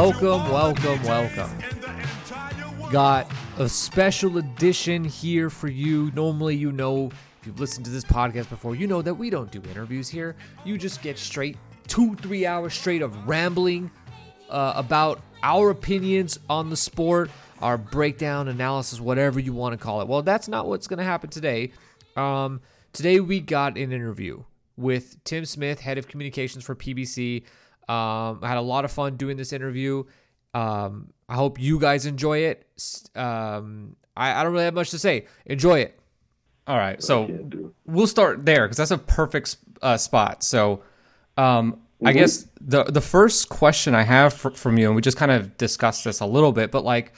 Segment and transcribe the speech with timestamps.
[0.00, 1.50] Welcome, welcome, welcome.
[2.92, 6.12] Got a special edition here for you.
[6.14, 7.06] Normally, you know,
[7.40, 10.36] if you've listened to this podcast before, you know that we don't do interviews here.
[10.64, 11.56] You just get straight
[11.88, 13.90] two, three hours straight of rambling
[14.48, 17.28] uh, about our opinions on the sport,
[17.60, 20.06] our breakdown, analysis, whatever you want to call it.
[20.06, 21.72] Well, that's not what's going to happen today.
[22.14, 22.60] Um,
[22.92, 24.44] today, we got an interview
[24.76, 27.42] with Tim Smith, head of communications for PBC.
[27.88, 30.04] Um, I had a lot of fun doing this interview.
[30.54, 32.66] Um, I hope you guys enjoy it.
[33.14, 35.26] Um, I, I don't really have much to say.
[35.46, 35.98] Enjoy it.
[36.66, 40.42] All right, so we'll start there because that's a perfect uh, spot.
[40.42, 40.82] So,
[41.38, 42.08] um, mm-hmm.
[42.08, 45.32] I guess the the first question I have for, from you, and we just kind
[45.32, 47.14] of discussed this a little bit, but like,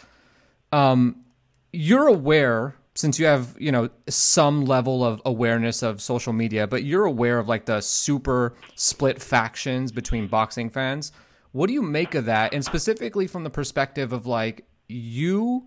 [0.70, 1.24] um,
[1.72, 6.84] you're aware since you have you know some level of awareness of social media but
[6.84, 11.12] you're aware of like the super split factions between boxing fans
[11.52, 12.54] what do you make of that?
[12.54, 15.66] And specifically from the perspective of like you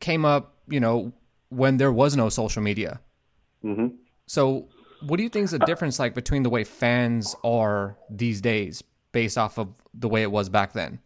[0.00, 1.12] came up you know
[1.48, 3.00] when there was no social media.
[3.62, 3.88] Mm-hmm.
[4.26, 4.68] so
[5.02, 8.82] what do you think is the difference like between the way fans are these days
[9.12, 10.98] based off of the way it was back then?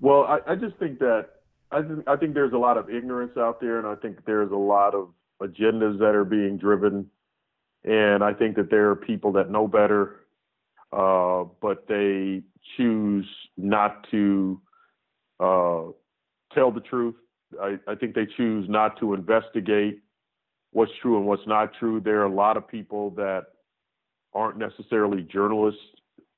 [0.00, 1.39] Well i, I just think that
[1.72, 4.50] I think I think there's a lot of ignorance out there, and I think there's
[4.50, 7.06] a lot of agendas that are being driven,
[7.84, 10.20] and I think that there are people that know better,
[10.92, 12.42] uh, but they
[12.76, 14.60] choose not to
[15.38, 15.82] uh,
[16.52, 17.14] tell the truth.
[17.60, 20.00] I, I think they choose not to investigate
[20.72, 22.00] what's true and what's not true.
[22.00, 23.46] There are a lot of people that
[24.34, 25.80] aren't necessarily journalists,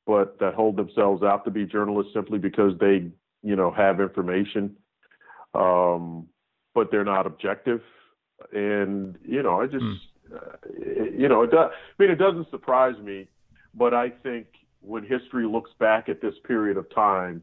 [0.06, 3.10] but that hold themselves out to be journalists simply because they,
[3.42, 4.76] you know, have information
[5.54, 6.26] um,
[6.74, 7.80] but they're not objective.
[8.52, 9.96] And you know, I just, mm.
[10.34, 11.70] uh, you know, it does.
[11.72, 13.28] I mean, it doesn't surprise me,
[13.74, 14.46] but I think
[14.80, 17.42] when history looks back at this period of time,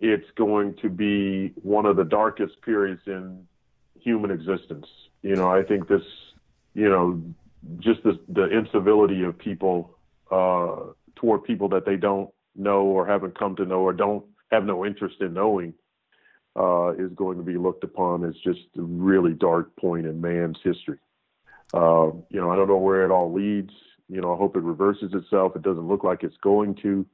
[0.00, 3.46] it's going to be one of the darkest periods in
[4.00, 4.86] human existence.
[5.22, 6.02] You know, I think this,
[6.74, 7.22] you know,
[7.78, 9.96] just the, the incivility of people
[10.30, 14.64] uh, toward people that they don't know or haven't come to know or don't have
[14.64, 15.72] no interest in knowing
[16.58, 20.58] uh, is going to be looked upon as just a really dark point in man's
[20.62, 20.98] history.
[21.74, 23.72] Uh, you know, I don't know where it all leads.
[24.08, 25.56] You know, I hope it reverses itself.
[25.56, 27.06] It doesn't look like it's going to.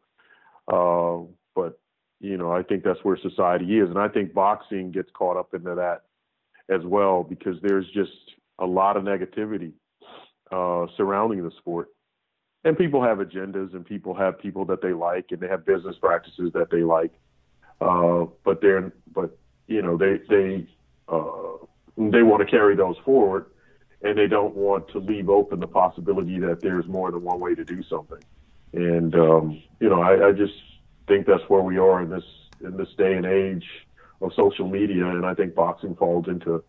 [0.67, 1.79] Uh, but,
[2.21, 3.89] you know, I think that's where society is.
[3.89, 6.03] And I think boxing gets caught up into that
[6.69, 8.11] as well because there's just
[8.59, 9.73] a lot of negativity
[10.51, 11.89] uh, surrounding the sport.
[12.65, 15.97] And people have agendas and people have people that they like and they have business
[16.01, 17.13] practices that they like.
[17.81, 20.67] Uh, but they're but you know they they
[21.09, 21.65] uh,
[21.97, 23.47] they want to carry those forward,
[24.03, 27.55] and they don't want to leave open the possibility that there's more than one way
[27.55, 28.23] to do something.
[28.73, 30.55] And um, you know, I, I just
[31.07, 32.25] think that's where we are in this
[32.65, 33.65] in this day and age
[34.21, 36.63] of social media, and I think boxing falls into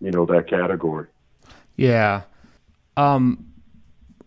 [0.00, 1.08] you know that category.
[1.76, 2.22] Yeah.
[2.96, 3.52] Um,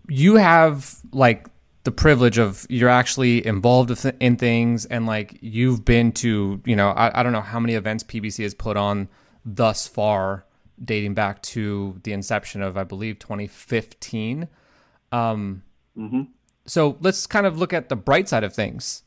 [0.10, 1.48] you have like
[1.88, 3.90] the privilege of you're actually involved
[4.20, 7.76] in things and like you've been to you know I, I don't know how many
[7.76, 9.08] events pbc has put on
[9.46, 10.44] thus far
[10.84, 14.50] dating back to the inception of i believe 2015
[15.14, 15.64] um,
[15.98, 16.24] mm-hmm.
[16.66, 19.04] so let's kind of look at the bright side of things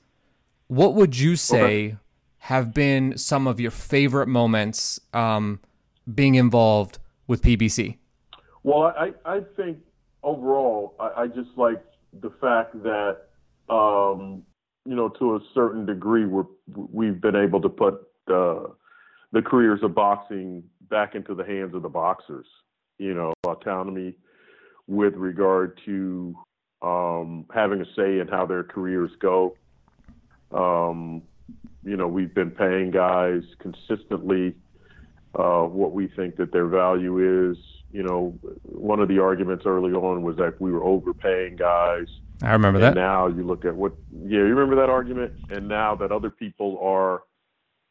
[0.68, 1.96] what would you say okay.
[2.38, 5.60] have been some of your favorite moments um,
[6.14, 7.98] being involved with pbc
[8.62, 9.76] well i, I think
[10.22, 11.84] overall I, I just like
[12.20, 13.28] the fact that
[13.68, 14.42] um,
[14.84, 16.44] you know to a certain degree we're
[16.74, 18.74] we've been able to put the
[19.32, 22.46] the careers of boxing back into the hands of the boxers.
[22.98, 24.16] You know, autonomy
[24.86, 26.34] with regard to
[26.82, 29.56] um, having a say in how their careers go.
[30.52, 31.22] Um,
[31.84, 34.54] you know, we've been paying guys consistently
[35.34, 37.56] uh, what we think that their value is
[37.92, 42.06] you know, one of the arguments early on was that we were overpaying guys.
[42.42, 43.00] I remember and that.
[43.00, 45.32] Now you look at what, yeah, you remember that argument?
[45.50, 47.22] And now that other people are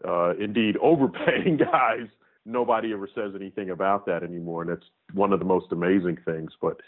[0.08, 2.08] uh, indeed overpaying guys,
[2.46, 4.62] nobody ever says anything about that anymore.
[4.62, 6.52] And that's one of the most amazing things.
[6.62, 6.80] But,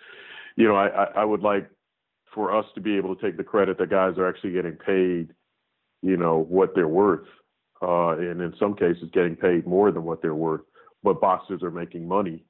[0.56, 1.70] you know, I, I would like
[2.34, 5.34] for us to be able to take the credit that guys are actually getting paid,
[6.02, 7.28] you know, what they're worth.
[7.82, 10.62] Uh, and in some cases, getting paid more than what they're worth.
[11.04, 12.46] But boxers are making money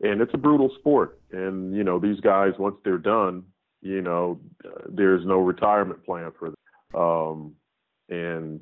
[0.00, 1.20] and it's a brutal sport.
[1.32, 3.44] And you know, these guys once they're done,
[3.80, 4.40] you know,
[4.88, 7.00] there's no retirement plan for them.
[7.00, 7.54] Um,
[8.08, 8.60] and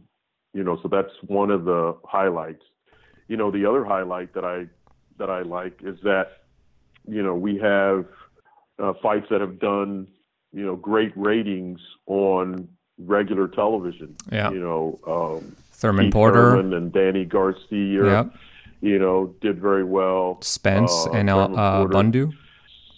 [0.53, 2.63] you know, so that's one of the highlights.
[3.29, 4.67] You know, the other highlight that I
[5.19, 6.43] that I like is that
[7.09, 8.07] you know we have
[8.79, 10.09] uh, fights that have done
[10.53, 12.69] you know great ratings on
[12.99, 14.17] regular television.
[14.33, 14.51] Yeah.
[14.51, 16.57] You know, um, Thurman Keith Porter.
[16.57, 18.05] Thurman and Danny Garcia.
[18.05, 18.35] Yep.
[18.81, 20.39] You know, did very well.
[20.43, 22.33] Spence Uh, and uh, uh, Bundu.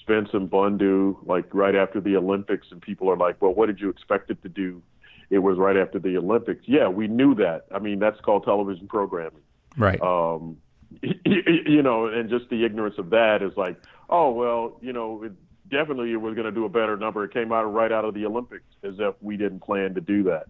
[0.01, 3.81] Spence and Bundu, like right after the Olympics, and people are like, "Well, what did
[3.81, 4.83] you expect it to do?"
[5.31, 6.63] It was right after the Olympics.
[6.67, 7.67] Yeah, we knew that.
[7.75, 9.43] I mean, that's called television programming.
[9.77, 10.01] Right.
[10.01, 10.57] Um,
[11.03, 13.77] you know, and just the ignorance of that is like,
[14.09, 15.33] oh well, you know, it,
[15.71, 17.25] definitely it was going to do a better number.
[17.25, 20.25] It came out right out of the Olympics, as if we didn't plan to do
[20.25, 20.47] that.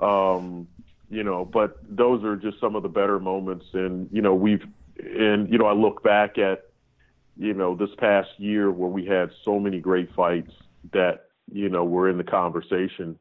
[0.02, 0.68] um,
[1.10, 4.62] you know, but those are just some of the better moments, and you know, we've
[4.98, 6.64] and you know, I look back at
[7.36, 10.52] you know this past year where we had so many great fights
[10.92, 13.18] that you know were in the conversation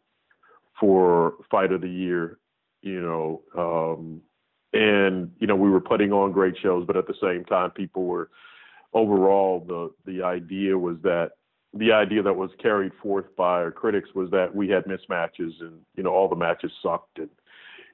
[0.80, 2.40] for fight of the year.
[2.82, 4.22] You know, um,
[4.74, 8.06] and you know we were putting on great shows, but at the same time, people
[8.06, 8.30] were
[8.94, 11.32] overall the the idea was that
[11.74, 15.80] the idea that was carried forth by our critics was that we had mismatches and
[15.96, 17.30] you know all the matches sucked and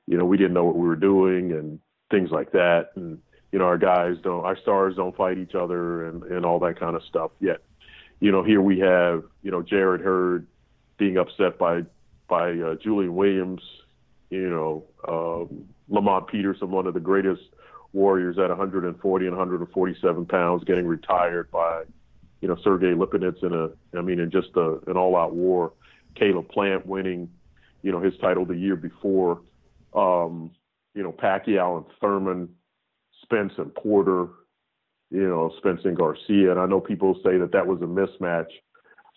[0.09, 1.79] you know we didn't know what we were doing and
[2.09, 2.89] things like that.
[2.95, 3.19] And
[3.51, 6.79] you know our guys don't our stars don't fight each other and and all that
[6.79, 7.59] kind of stuff yet.
[8.19, 10.47] You know here we have you know Jarrett Hurd
[10.97, 11.83] being upset by
[12.27, 13.61] by uh, Julian Williams
[14.31, 17.43] you know um, Lamont Peterson one of the greatest
[17.93, 21.83] warriors at 140 and 147 pounds getting retired by
[22.41, 25.73] you know Sergey Lipinets in a I mean in just a, an all-out war.
[26.15, 27.29] Caleb Plant winning
[27.83, 29.41] you know his title the year before
[29.93, 30.51] um,
[30.93, 32.49] you know Pacquiao and Thurman
[33.23, 34.27] Spence and Porter
[35.11, 36.51] you know Spence and Garcia.
[36.51, 38.49] And I know people say that that was a mismatch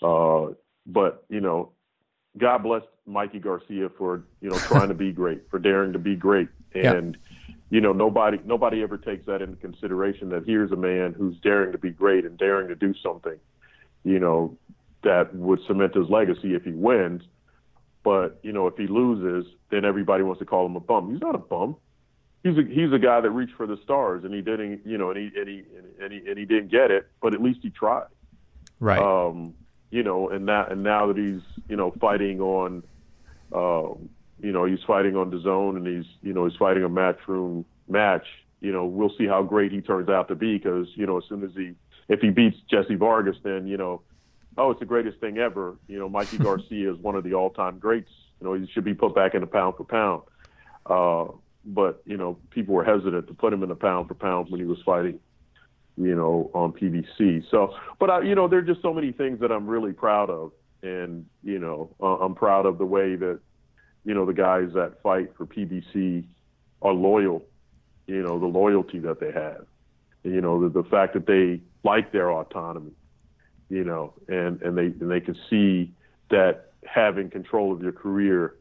[0.03, 0.53] uh,
[0.87, 1.73] but you know
[2.39, 6.17] God bless Mikey Garcia for you know trying to be great for daring to be
[6.17, 6.49] great.
[6.75, 6.95] Yeah.
[6.95, 7.19] and
[7.71, 11.73] you know nobody nobody ever takes that into consideration that here's a man who's daring
[11.73, 13.39] to be great and daring to do something
[14.05, 14.57] you know
[15.05, 17.23] that would cement his legacy if he wins
[18.05, 21.21] but you know if he loses then everybody wants to call him a bum he's
[21.21, 21.77] not a bum
[22.43, 25.11] he's a he's a guy that reached for the stars and he didn't you know
[25.11, 25.65] and he and he
[26.01, 28.07] and he, and he didn't get it but at least he tried
[28.81, 28.99] right.
[28.99, 29.55] um,
[29.93, 32.83] you know, and now and now that he's you know fighting on,
[33.55, 34.09] um,
[34.41, 38.27] you know, he's fighting on DAZN and he's you know he's fighting a matchroom match.
[38.61, 41.25] You know, we'll see how great he turns out to be because you know as
[41.29, 41.75] soon as he
[42.09, 44.01] if he beats Jesse Vargas, then you know,
[44.59, 45.77] oh, it's the greatest thing ever.
[45.89, 48.11] You know, Mikey Garcia is one of the all-time greats.
[48.41, 50.23] You know, he should be put back in the pound for pound.
[50.87, 51.33] Uh,
[51.65, 54.61] but you know, people were hesitant to put him in the pound for pound when
[54.61, 55.21] he was fighting
[55.97, 57.45] you know, on PBC.
[57.51, 60.31] So, but I, you know, there are just so many things that I'm really proud
[60.31, 60.53] of,
[60.83, 63.41] and you know, uh, I'm proud of the way that,
[64.05, 66.25] you know, the guys that fight for PBC
[66.81, 67.45] are loyal.
[68.07, 69.67] You know, the loyalty that they have.
[70.25, 72.93] You know, the, the fact that they like their autonomy.
[73.73, 75.93] You know, and and they and they can see
[76.31, 78.57] that having control of your career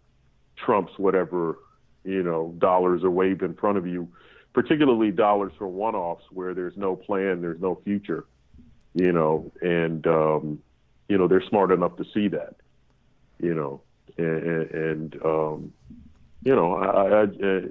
[0.56, 1.58] trumps whatever
[2.06, 4.08] you know dollars are waved in front of you
[4.54, 8.26] particularly dollars for one-offs where there's no plan, there's no future,
[8.94, 10.60] you know, and um,
[11.08, 12.56] you know they're smart enough to see that,
[13.40, 13.82] you know,
[14.18, 15.74] and, and um,
[16.44, 17.24] you know, I, I,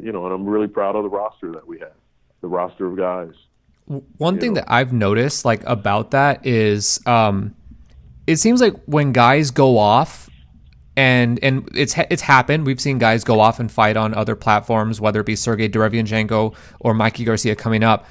[0.03, 1.93] you know, and I'm really proud of the roster that we have,
[2.41, 3.35] the roster of guys.
[4.19, 7.57] One thing that I've noticed like about that is um
[8.27, 10.31] it seems like when guys go off
[10.97, 12.67] and and it's it's happened.
[12.67, 16.55] We've seen guys go off and fight on other platforms, whether it be Sergey Derevyanchenko
[16.79, 18.07] or Mikey Garcia coming up.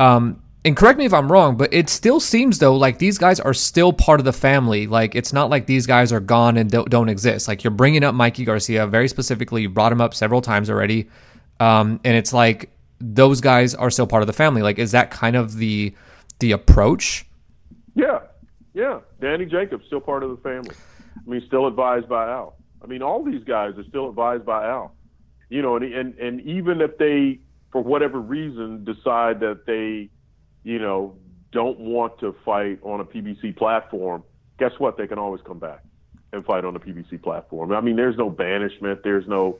[0.00, 3.40] Um, and correct me if I'm wrong, but it still seems though like these guys
[3.40, 4.86] are still part of the family.
[4.86, 7.46] Like it's not like these guys are gone and don't, don't exist.
[7.46, 9.62] Like you're bringing up Mikey Garcia very specifically.
[9.62, 11.08] You brought him up several times already,
[11.60, 14.62] um, and it's like those guys are still part of the family.
[14.62, 15.94] Like is that kind of the
[16.38, 17.26] the approach?
[17.94, 18.20] Yeah,
[18.74, 19.00] yeah.
[19.20, 20.74] Danny Jacobs still part of the family.
[21.16, 22.56] I mean, still advised by Al.
[22.82, 24.94] I mean, all these guys are still advised by Al.
[25.48, 27.40] You know, and and and even if they,
[27.72, 30.08] for whatever reason, decide that they,
[30.62, 31.16] you know,
[31.52, 34.22] don't want to fight on a PBC platform,
[34.58, 34.96] guess what?
[34.96, 35.82] They can always come back
[36.32, 37.72] and fight on the PBC platform.
[37.72, 39.00] I mean, there's no banishment.
[39.02, 39.58] There's no,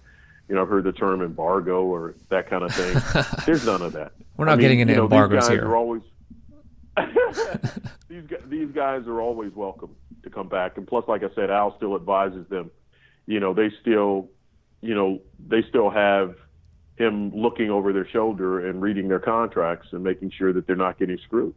[0.50, 3.00] you know, I've heard the term embargo or that kind of thing.
[3.47, 4.12] there's none of that.
[4.37, 5.69] We're not I mean, getting into you know, embargoes these guys here.
[5.69, 6.02] Are always
[8.09, 11.76] these these guys are always welcome to come back, and plus, like I said, Al
[11.76, 12.73] still advises them.
[13.26, 14.28] You know, they still,
[14.80, 16.35] you know, they still have
[16.97, 20.99] him looking over their shoulder and reading their contracts and making sure that they're not
[20.99, 21.54] getting screwed.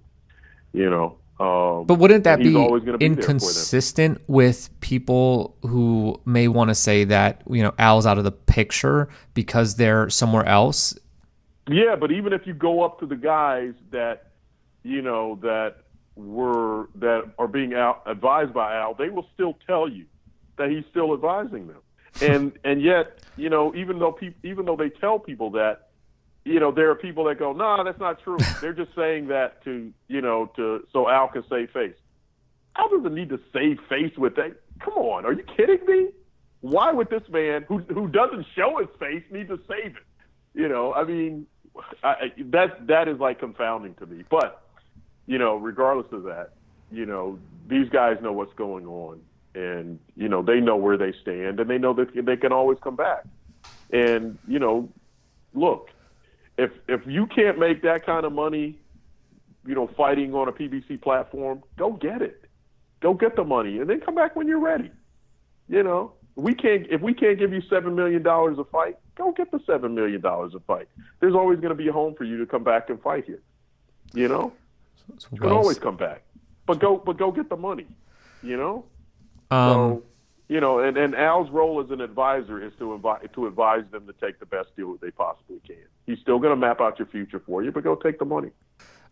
[0.71, 2.97] You know, um, But wouldn't that be be there for them.
[2.99, 8.31] inconsistent with people who may want to say that you know Al's out of the
[8.31, 10.97] picture because they're somewhere else?
[11.67, 14.31] Yeah, but even if you go up to the guys that
[14.83, 15.77] you know that
[16.15, 20.05] were that are being out, advised by Al, they will still tell you
[20.57, 21.81] that he's still advising them.
[22.21, 25.89] and and yet, you know, even though people, even though they tell people that,
[26.45, 29.27] you know, there are people that go, "No, nah, that's not true." They're just saying
[29.27, 31.95] that to, you know, to so Al can save face.
[32.75, 34.55] Al doesn't need to save face with that.
[34.79, 36.09] Come on, are you kidding me?
[36.62, 40.03] Why would this man who who doesn't show his face need to save it?
[40.53, 41.47] You know, I mean,
[42.03, 44.23] I, that that is like confounding to me.
[44.29, 44.62] But
[45.25, 46.51] you know, regardless of that,
[46.91, 49.21] you know, these guys know what's going on,
[49.55, 52.77] and you know they know where they stand, and they know that they can always
[52.83, 53.23] come back.
[53.91, 54.89] And you know,
[55.53, 55.89] look,
[56.57, 58.79] if if you can't make that kind of money,
[59.65, 62.45] you know, fighting on a PBC platform, go get it.
[63.01, 64.91] Go get the money, and then come back when you're ready.
[65.67, 69.31] You know, we can't if we can't give you seven million dollars a fight, go
[69.31, 70.88] get the seven million dollars a fight.
[71.19, 73.41] There's always going to be a home for you to come back and fight here.
[74.13, 74.53] You know,
[75.31, 76.24] you can always come back,
[76.65, 77.88] but go but go get the money.
[78.41, 78.86] You know,
[79.51, 80.03] um, so
[80.47, 84.05] you know, and, and Al's role as an advisor is to invite to advise them
[84.07, 85.77] to take the best deal that they possibly can.
[86.05, 88.50] He's still going to map out your future for you, but go take the money.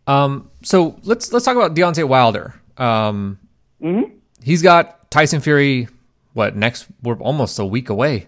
[0.08, 2.56] Um, so let's let's talk about Deontay Wilder.
[2.78, 3.40] Um,
[3.82, 4.16] mm-hmm.
[4.44, 5.88] he's got Tyson Fury
[6.34, 6.88] what next?
[7.02, 8.28] We're almost a week away,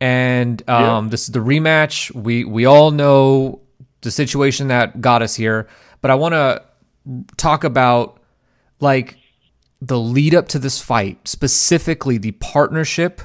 [0.00, 1.10] and um, yeah.
[1.10, 2.14] this is the rematch.
[2.14, 3.60] We we all know
[4.00, 5.68] the situation that got us here,
[6.00, 6.62] but I want to
[7.36, 8.20] talk about
[8.80, 9.18] like
[9.80, 13.22] the lead up to this fight, specifically the partnership,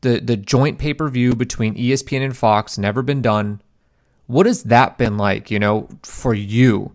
[0.00, 3.60] the the joint pay per view between ESPN and Fox, never been done.
[4.26, 5.50] What has that been like?
[5.50, 6.92] You know, for you,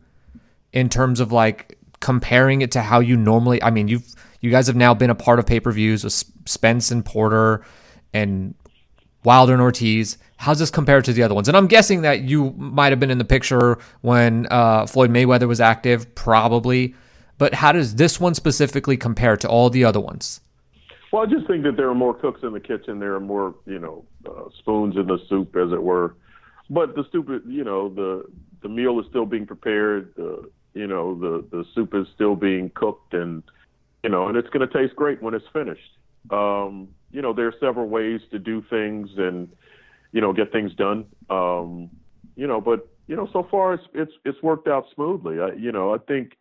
[0.71, 3.61] in terms of like comparing it to how you normally.
[3.61, 6.13] I mean, you've you guys have now been a part of pay per views with
[6.45, 7.63] Spence and Porter
[8.13, 8.53] and
[9.23, 10.17] Wilder and Ortiz.
[10.37, 11.47] How's this compared to the other ones?
[11.47, 15.47] And I'm guessing that you might have been in the picture when uh, Floyd Mayweather
[15.47, 16.93] was active, probably.
[17.37, 20.41] But how does this one specifically compare to all the other ones?
[21.11, 22.99] Well, I just think that there are more cooks in the kitchen.
[22.99, 26.15] There are more, you know, uh, spoons in the soup, as it were.
[26.69, 28.25] But the stupid, you know, the
[28.61, 30.13] the meal is still being prepared.
[30.15, 33.41] The you know, the the soup is still being cooked, and
[34.03, 35.97] you know, and it's going to taste great when it's finished.
[36.29, 39.49] Um, you know, there are several ways to do things and,
[40.11, 41.05] you know, get things done.
[41.29, 41.89] Um,
[42.35, 45.39] you know, but you know, so far it's it's it's worked out smoothly.
[45.39, 46.33] I, you know, I think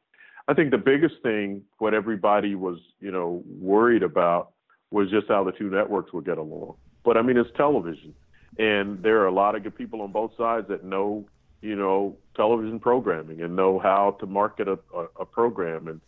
[0.48, 4.52] I think the biggest thing what everybody was, you know, worried about
[4.90, 6.76] was just how the two networks would get along.
[7.04, 8.14] But I mean, it's television,
[8.58, 11.26] and there are a lot of good people on both sides that know,
[11.62, 16.00] you know, television programming and know how to market a, a, a program and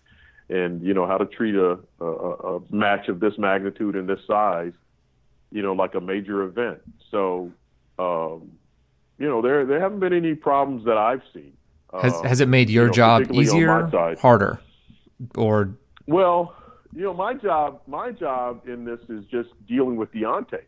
[0.50, 4.20] and you know how to treat a, a, a match of this magnitude and this
[4.26, 4.72] size,
[5.50, 6.78] you know, like a major event.
[7.10, 7.52] So,
[7.98, 8.52] um,
[9.18, 11.57] you know, there there haven't been any problems that I've seen.
[11.92, 14.60] Has uh, has it made your you know, job easier, harder,
[15.36, 15.70] or?
[16.06, 16.54] Well,
[16.94, 20.62] you know, my job my job in this is just dealing with Deontay,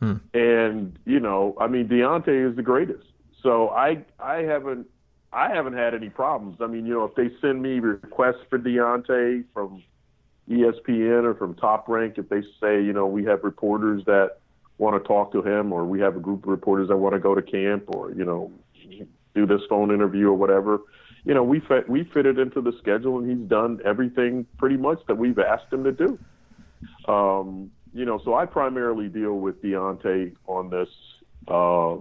[0.00, 0.16] hmm.
[0.34, 3.04] and you know, I mean, Deontay is the greatest.
[3.42, 4.88] So I I haven't
[5.32, 6.58] I haven't had any problems.
[6.60, 9.82] I mean, you know, if they send me requests for Deontay from
[10.50, 14.38] ESPN or from Top Rank, if they say, you know, we have reporters that
[14.78, 17.20] want to talk to him, or we have a group of reporters that want to
[17.20, 18.50] go to camp, or you know,
[19.38, 20.80] do this phone interview or whatever,
[21.24, 25.16] you know, we fit we into the schedule, and he's done everything pretty much that
[25.16, 26.18] we've asked him to do.
[27.06, 30.88] Um, you know, so I primarily deal with Deontay on this.
[31.46, 31.98] Uh,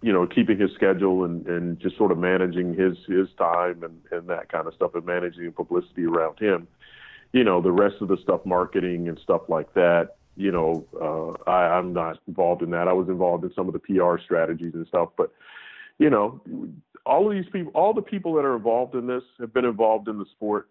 [0.00, 4.00] you know, keeping his schedule and, and just sort of managing his his time and,
[4.10, 6.66] and that kind of stuff and managing publicity around him.
[7.32, 11.50] You know, the rest of the stuff, marketing and stuff like that, you know, uh,
[11.50, 12.88] I, I'm not involved in that.
[12.88, 15.32] I was involved in some of the PR strategies and stuff, but
[15.98, 16.40] you know,
[17.06, 20.08] all of these people, all the people that are involved in this have been involved
[20.08, 20.68] in the sport,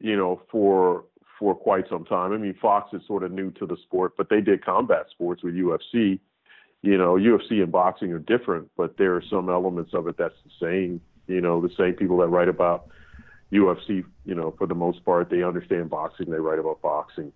[0.00, 1.04] you know, for
[1.38, 2.32] for quite some time.
[2.32, 5.42] I mean, Fox is sort of new to the sport, but they did combat sports
[5.42, 6.18] with UFC
[6.82, 10.34] you know, UFC and boxing are different, but there are some elements of it that's
[10.44, 11.00] the same.
[11.26, 12.88] You know, the same people that write about
[13.52, 16.30] UFC, you know, for the most part, they understand boxing.
[16.30, 17.32] They write about boxing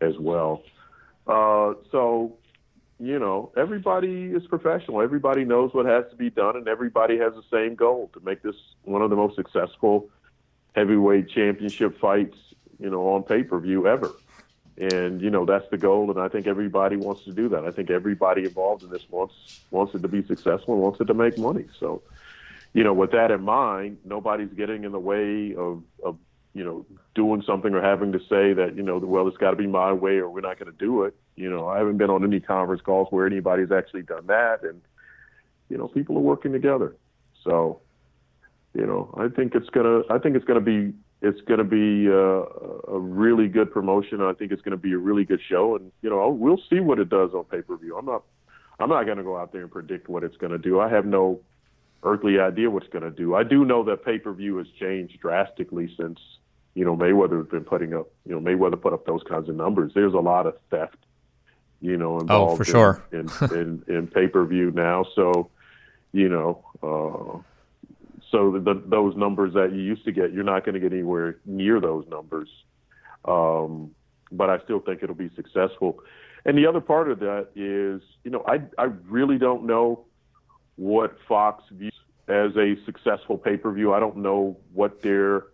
[0.00, 0.62] as well.
[1.26, 2.38] Uh, so,
[3.00, 5.00] you know, everybody is professional.
[5.00, 8.42] Everybody knows what has to be done, and everybody has the same goal to make
[8.42, 10.08] this one of the most successful
[10.74, 12.36] heavyweight championship fights,
[12.78, 14.14] you know, on pay per view ever.
[14.76, 17.64] And you know that's the goal and i think everybody wants to do that.
[17.64, 19.34] I think everybody involved in this wants
[19.72, 21.66] wants it to be successful and wants it to make money.
[21.80, 22.02] So
[22.74, 26.16] you know with that in mind nobody's getting in the way of of
[26.54, 26.86] you know
[27.16, 29.92] doing something or having to say that you know well it's got to be my
[29.92, 32.40] way or we're not going to do it you know i haven't been on any
[32.40, 34.80] conference calls where anybody's actually done that and
[35.68, 36.96] you know people are working together
[37.44, 37.80] so
[38.74, 42.06] you know i think it's going to i think it's to be it's to be
[42.06, 44.22] a, a really good promotion.
[44.22, 46.80] I think it's going to be a really good show, and you know we'll see
[46.80, 47.96] what it does on pay per view.
[47.96, 48.22] I'm not
[48.78, 50.78] I'm not going to go out there and predict what it's going to do.
[50.78, 51.40] I have no
[52.04, 53.34] earthly idea what it's going to do.
[53.34, 56.20] I do know that pay per view has changed drastically since
[56.74, 59.56] you know Mayweather has been putting up you know Mayweather put up those kinds of
[59.56, 59.92] numbers.
[59.94, 60.98] There's a lot of theft,
[61.80, 65.04] you know, involved oh for sure in in, in, in pay per view now.
[65.14, 65.50] So
[66.12, 66.64] you know.
[66.82, 67.42] Uh,
[68.30, 70.92] so the, the, those numbers that you used to get, you're not going to get
[70.92, 72.50] anywhere near those numbers.
[73.24, 73.92] Um,
[74.30, 76.00] but I still think it'll be successful.
[76.44, 80.04] And the other part of that is, you know, I I really don't know
[80.76, 81.92] what Fox views
[82.28, 83.92] as a successful pay per view.
[83.92, 85.46] I don't know what their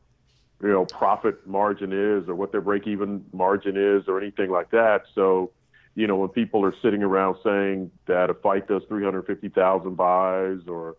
[0.62, 4.71] you know profit margin is or what their break even margin is or anything like
[4.71, 5.02] that.
[5.14, 5.52] So,
[5.94, 10.96] you know, when people are sitting around saying that a fight does 350,000 buys or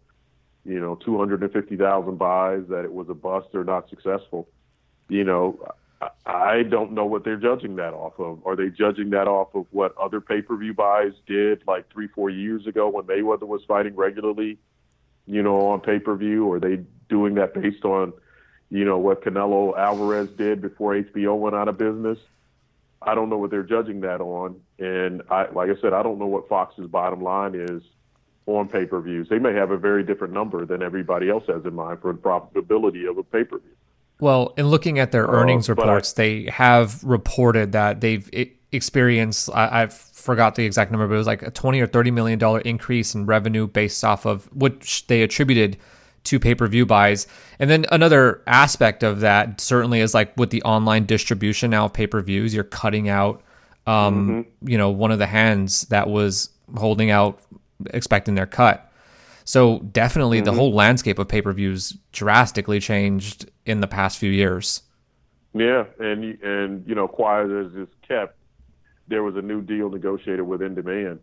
[0.64, 4.48] you know 250,000 buys that it was a bust or not successful,
[5.10, 5.60] you know,
[6.26, 8.46] I don't know what they're judging that off of.
[8.46, 12.08] Are they judging that off of what other pay per view buys did like three,
[12.08, 14.58] four years ago when Mayweather was fighting regularly,
[15.26, 16.46] you know, on pay per view?
[16.46, 18.14] Or are they doing that based on,
[18.70, 22.18] you know, what Canelo Alvarez did before HBO went out of business?
[23.02, 24.60] I don't know what they're judging that on.
[24.80, 27.82] And I, like I said, I don't know what Fox's bottom line is
[28.46, 29.28] on pay per views.
[29.30, 32.20] They may have a very different number than everybody else has in mind for the
[32.20, 33.72] profitability of a pay per view.
[34.20, 38.30] Well, in looking at their uh, earnings uh, reports, I, they have reported that they've
[38.72, 39.50] experienced.
[39.54, 42.40] I, I, forgot the exact number, but it was like a twenty or thirty million
[42.40, 45.78] dollar increase in revenue based off of which they attributed
[46.26, 47.28] to pay per view buys.
[47.60, 51.94] And then another aspect of that certainly is like with the online distribution now of
[51.94, 53.44] pay per views, you're cutting out,
[53.88, 54.70] um, mm-hmm.
[54.70, 57.40] you know, one of the hands that was holding out,
[57.88, 58.92] expecting their cut.
[59.44, 60.46] So definitely mm-hmm.
[60.46, 64.82] the whole landscape of pay per views drastically changed in the past few years.
[65.54, 68.36] Yeah, and and you know, quiet as it's kept,
[69.08, 71.20] there was a new deal negotiated with In Demand,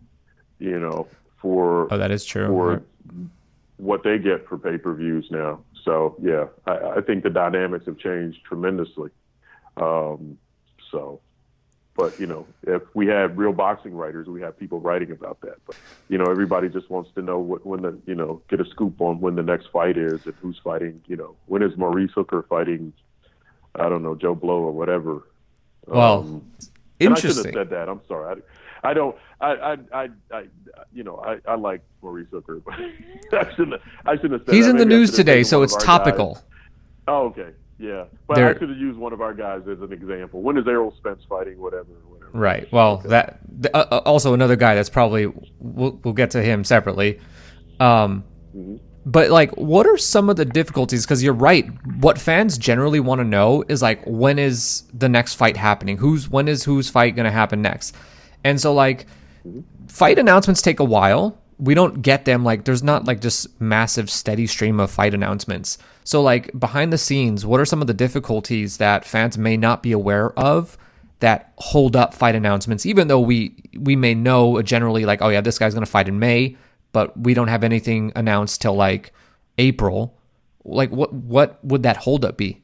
[0.58, 1.06] you know,
[1.38, 3.24] for oh that is true for yeah.
[3.76, 5.60] what they get for pay per views now.
[5.84, 9.10] So yeah, I, I, think the dynamics have changed tremendously.
[9.76, 10.38] Um,
[10.90, 11.20] so
[11.94, 15.56] but you know, if we had real boxing writers, we have people writing about that.
[15.66, 15.76] But
[16.08, 19.00] you know, everybody just wants to know what when the you know get a scoop
[19.00, 21.02] on when the next fight is and who's fighting.
[21.06, 22.92] You know, when is Maurice Hooker fighting?
[23.74, 25.26] I don't know Joe Blow or whatever.
[25.86, 26.52] Well, um,
[26.98, 27.30] interesting.
[27.30, 27.88] I should have said that.
[27.88, 28.42] I'm sorry.
[28.82, 29.16] I, I don't.
[29.40, 30.44] I, I, I,
[30.92, 32.74] you know, I, I like Maurice Hooker, but
[33.32, 33.82] I shouldn't.
[34.06, 34.54] I shouldn't have said.
[34.54, 34.70] He's that.
[34.70, 36.38] in Maybe the news today, so it's topical.
[37.06, 37.50] Oh, okay.
[37.82, 40.40] Yeah, but I could have used one of our guys as an example.
[40.40, 41.60] When is Errol Spence fighting?
[41.60, 42.30] Whatever, whatever.
[42.32, 42.70] Right.
[42.70, 43.08] Well, okay.
[43.08, 43.40] that
[43.74, 45.26] uh, uh, also another guy that's probably
[45.58, 47.18] we'll, we'll get to him separately.
[47.80, 48.22] Um,
[48.56, 48.76] mm-hmm.
[49.04, 51.04] But like, what are some of the difficulties?
[51.04, 51.68] Because you're right.
[51.98, 55.96] What fans generally want to know is like, when is the next fight happening?
[55.96, 57.96] Who's when is whose fight going to happen next?
[58.44, 59.08] And so like,
[59.44, 59.62] mm-hmm.
[59.88, 64.10] fight announcements take a while we don't get them like there's not like just massive
[64.10, 65.78] steady stream of fight announcements.
[66.02, 69.80] So like behind the scenes, what are some of the difficulties that fans may not
[69.80, 70.76] be aware of
[71.20, 75.40] that hold up fight announcements even though we we may know generally like oh yeah,
[75.40, 76.56] this guy's going to fight in May,
[76.90, 79.12] but we don't have anything announced till like
[79.56, 80.18] April.
[80.64, 82.60] Like what what would that hold up be?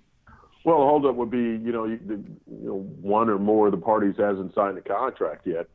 [0.65, 3.79] Well, the holdup would be, you know, you, you know, one or more of the
[3.79, 5.69] parties hasn't signed a contract yet,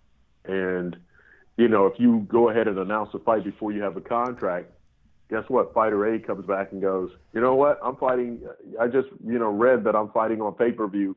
[0.43, 0.97] and
[1.57, 4.71] you know, if you go ahead and announce a fight before you have a contract,
[5.29, 5.73] guess what?
[5.73, 7.79] Fighter A comes back and goes, you know what?
[7.83, 8.41] I'm fighting.
[8.79, 11.15] I just, you know, read that I'm fighting on pay per view.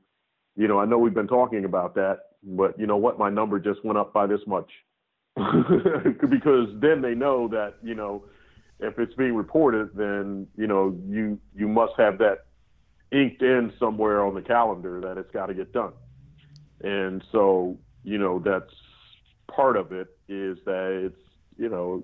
[0.56, 3.18] You know, I know we've been talking about that, but you know what?
[3.18, 4.70] My number just went up by this much.
[5.36, 8.24] because then they know that, you know,
[8.80, 12.46] if it's being reported, then, you know, you, you must have that
[13.12, 15.92] inked in somewhere on the calendar that it's got to get done.
[16.82, 18.72] And so, you know, that's
[19.48, 21.20] part of it is that it's
[21.56, 22.02] you know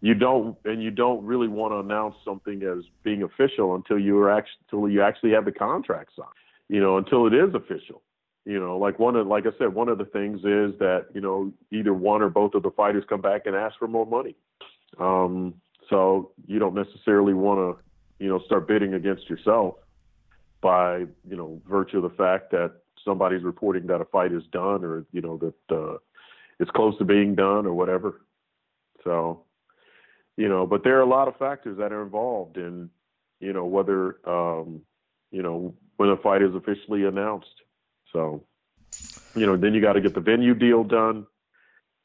[0.00, 4.18] you don't and you don't really want to announce something as being official until you
[4.18, 6.28] are actually until you actually have the contract signed
[6.68, 8.02] you know until it is official.
[8.46, 11.20] You know like one of like i said one of the things is that you
[11.20, 14.34] know either one or both of the fighters come back and ask for more money.
[14.98, 15.54] Um
[15.90, 19.74] so you don't necessarily want to you know start bidding against yourself
[20.62, 22.72] by you know virtue of the fact that
[23.04, 25.98] somebody's reporting that a fight is done or you know that uh
[26.60, 28.22] it's close to being done or whatever.
[29.04, 29.44] So,
[30.36, 32.90] you know, but there are a lot of factors that are involved in,
[33.40, 34.82] you know, whether, um,
[35.32, 37.54] you know, when a fight is officially announced.
[38.12, 38.44] So,
[39.34, 41.26] you know, then you got to get the venue deal done.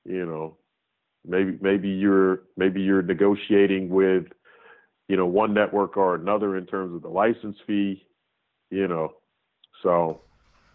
[0.05, 0.57] You know,
[1.25, 4.25] maybe maybe you're maybe you're negotiating with,
[5.09, 8.05] you know, one network or another in terms of the license fee.
[8.71, 9.13] you know.
[9.83, 10.21] So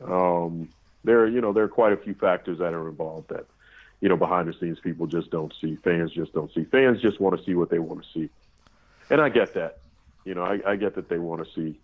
[0.07, 0.69] um,
[1.05, 3.47] there, you know, there are quite a few factors that are involved that,
[4.01, 5.77] you know, behind the scenes people just don't see.
[5.77, 6.65] Fans just don't see.
[6.65, 8.31] Fans just want to see what they want to see,
[9.11, 9.79] and I get that.
[10.25, 11.79] You know, I, I get that they want to see,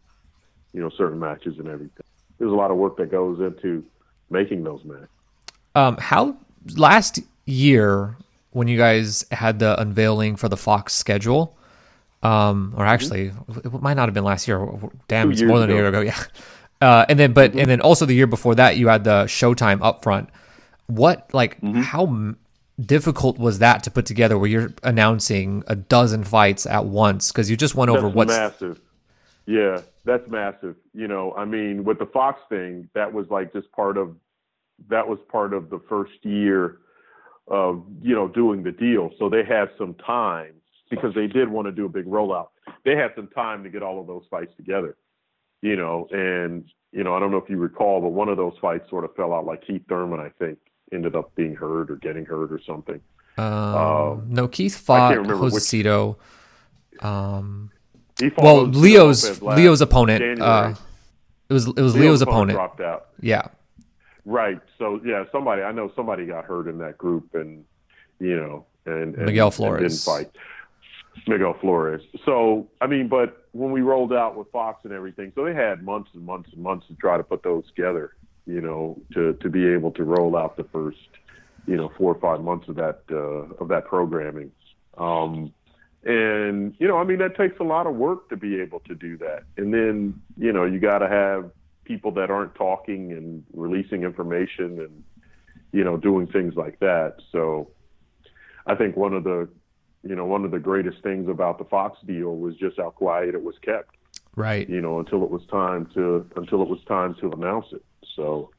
[0.72, 2.04] you know, certain matches and everything.
[2.38, 3.84] There's a lot of work that goes into
[4.30, 5.08] making those matches.
[5.74, 6.36] Um, how
[6.76, 8.16] last year
[8.50, 11.56] when you guys had the unveiling for the Fox schedule,
[12.22, 13.32] um, or actually,
[13.64, 14.66] it might not have been last year.
[15.08, 16.00] Damn, Two it's more than a year ago.
[16.00, 16.18] Yeah.
[16.80, 19.78] Uh, and then, but and then also the year before that, you had the Showtime
[19.78, 20.28] upfront.
[20.86, 21.80] What like mm-hmm.
[21.80, 22.34] how
[22.80, 24.38] difficult was that to put together?
[24.38, 28.28] Where you're announcing a dozen fights at once because you just went over That's what's
[28.28, 28.80] massive.
[29.46, 30.76] Yeah, that's massive.
[30.92, 34.16] You know, I mean, with the Fox thing, that was like just part of
[34.88, 36.78] that was part of the first year
[37.48, 39.10] of you know doing the deal.
[39.18, 40.54] So they had some time
[40.90, 42.48] because they did want to do a big rollout.
[42.84, 44.96] They had some time to get all of those fights together.
[45.62, 48.54] You know, and you know, I don't know if you recall, but one of those
[48.60, 49.44] fights sort of fell out.
[49.44, 50.58] Like Keith Thurman, I think,
[50.92, 53.00] ended up being hurt or getting hurt or something.
[53.38, 56.16] um, no Keith fought which- Josesito.
[57.00, 57.70] Um,
[58.18, 60.40] He fought well, Leo's Leo's opponent.
[60.40, 60.74] Uh,
[61.48, 62.56] it was it was Leo's, opponent.
[62.56, 63.08] dropped out.
[63.20, 63.48] Yeah.
[64.24, 64.58] Right.
[64.78, 67.64] So yeah, somebody I know somebody got hurt in that group, and
[68.18, 69.80] you know, and, and Miguel and Flores.
[69.82, 70.30] didn't fight.
[71.26, 72.02] Miguel Flores.
[72.24, 75.82] So I mean, but when we rolled out with Fox and everything, so they had
[75.82, 78.14] months and months and months to try to put those together.
[78.46, 81.08] You know, to to be able to roll out the first,
[81.66, 84.52] you know, four or five months of that uh, of that programming.
[84.96, 85.52] Um,
[86.04, 88.94] and you know, I mean, that takes a lot of work to be able to
[88.94, 89.42] do that.
[89.56, 91.50] And then you know, you got to have
[91.84, 95.04] people that aren't talking and releasing information and
[95.72, 97.16] you know doing things like that.
[97.32, 97.70] So
[98.66, 99.48] I think one of the
[100.02, 103.34] you know one of the greatest things about the Fox deal was just how quiet
[103.34, 103.96] it was kept.
[104.34, 104.68] Right.
[104.68, 107.84] You know until it was time to until it was time to announce it.
[108.16, 108.50] So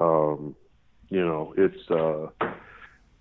[0.00, 0.54] um,
[1.08, 2.28] you know it's uh,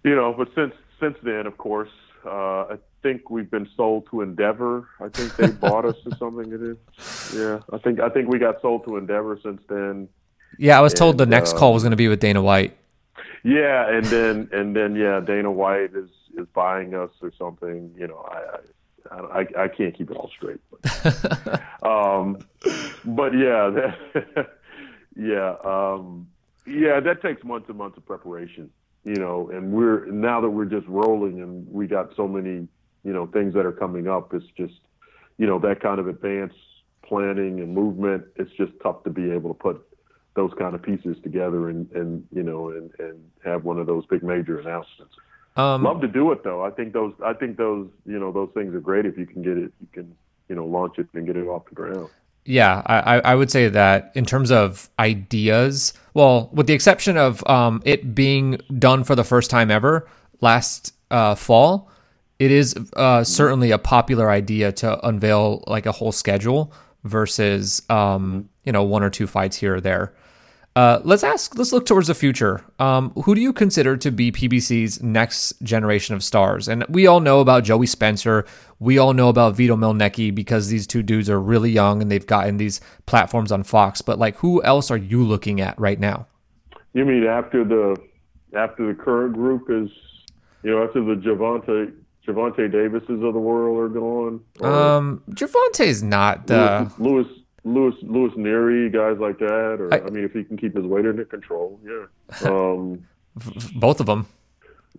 [0.04, 1.90] you know but since since then of course
[2.26, 4.88] uh, I think we've been sold to Endeavor.
[5.00, 6.52] I think they bought us or something.
[6.52, 6.78] It is.
[7.36, 10.08] Yeah, I think I think we got sold to Endeavor since then.
[10.58, 12.78] Yeah, I was told the next uh, call was going to be with Dana White.
[13.44, 17.94] Yeah, and then and then yeah, Dana White is is buying us or something.
[17.98, 18.38] You know, I
[19.12, 20.62] I I, I can't keep it all straight.
[20.72, 22.40] But, um,
[23.04, 24.50] but yeah, that,
[25.16, 26.28] yeah, um,
[26.66, 28.70] yeah, that takes months and months of preparation.
[29.04, 32.68] You know, and we're now that we're just rolling and we got so many
[33.04, 34.34] you know things that are coming up.
[34.34, 34.76] It's just
[35.38, 36.56] you know that kind of advanced
[37.06, 38.26] planning and movement.
[38.38, 39.86] It's just tough to be able to put
[40.36, 44.06] those kind of pieces together and, and you know and, and have one of those
[44.06, 45.14] big major announcements.
[45.56, 46.64] Um, Love to do it though.
[46.64, 49.42] I think those I think those you know those things are great if you can
[49.44, 50.16] get it you can
[50.50, 52.10] you know launch it and get it off the ground.
[52.46, 57.46] Yeah, I, I would say that in terms of ideas, well, with the exception of
[57.48, 60.08] um, it being done for the first time ever
[60.42, 61.90] last uh, fall,
[62.40, 68.50] it is uh, certainly a popular idea to unveil like a whole schedule versus um,
[68.66, 70.14] you know one or two fights here or there.
[70.76, 71.56] Uh, let's ask.
[71.56, 72.64] Let's look towards the future.
[72.80, 76.68] Um, who do you consider to be PBC's next generation of stars?
[76.68, 78.46] And we all know about Joey Spencer.
[78.80, 82.26] We all know about Vito Mielnicki because these two dudes are really young and they've
[82.26, 84.02] gotten these platforms on Fox.
[84.02, 86.26] But like, who else are you looking at right now?
[86.94, 87.96] You mean after the
[88.56, 89.90] after the current group is
[90.64, 91.94] you know after the Gervonta
[92.28, 94.42] Gervonta Davises of the world are gone?
[94.62, 96.92] Um, Gervonta's not the.
[96.98, 97.96] Lewis Lewis Luis
[98.36, 101.26] Nery, guys like that, or I- I, mean, if he can keep his weight under
[101.26, 102.06] control, yeah,
[102.50, 103.06] um,
[103.76, 104.26] both of them.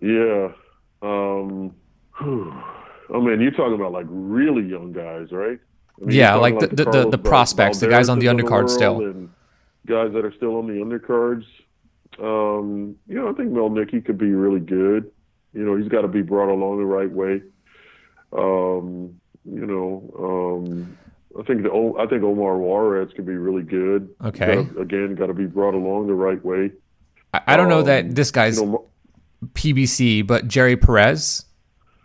[0.01, 0.49] yeah.
[1.01, 1.75] Um,
[2.19, 5.59] I mean, you're talking about like really young guys, right?
[6.01, 8.99] I mean, Yeah, like the- the- the- the prospects, the guys on the undercard still.
[9.85, 11.45] guys that are still on the undercards.
[12.17, 15.11] Um, you know, I think Mielnicki could be really good.
[15.53, 17.41] You know, he's got to be brought along the right way.
[18.33, 20.09] Um, you know,
[20.63, 20.97] um,
[21.37, 24.09] I think the I think Omar Juarez could be really good.
[24.23, 24.63] Okay.
[24.63, 26.71] Gotta- again, got to be brought along the right way.
[27.33, 28.85] I, I don't know Um, that this guy's You know,
[29.53, 31.45] PBC, but Jerry Perez,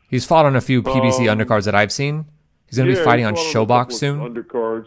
[0.09, 2.25] he's fought on a few PBC Um, undercards that I've seen.
[2.67, 4.21] He's going to Yeah, be fighting on ShoBox soon.
[4.21, 4.87] Undercards.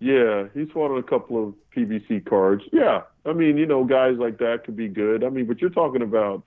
[0.00, 2.64] Yeah, he's fought on a couple of PBC cards.
[2.72, 5.22] Yeah, I mean, you know, guys like that could be good.
[5.24, 6.42] I mean, but you're talking about,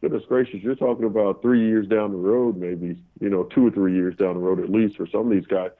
[0.00, 3.70] goodness gracious, you're talking about three years down the road, maybe, you know, two or
[3.70, 5.70] three years down the road at least for some of these guys.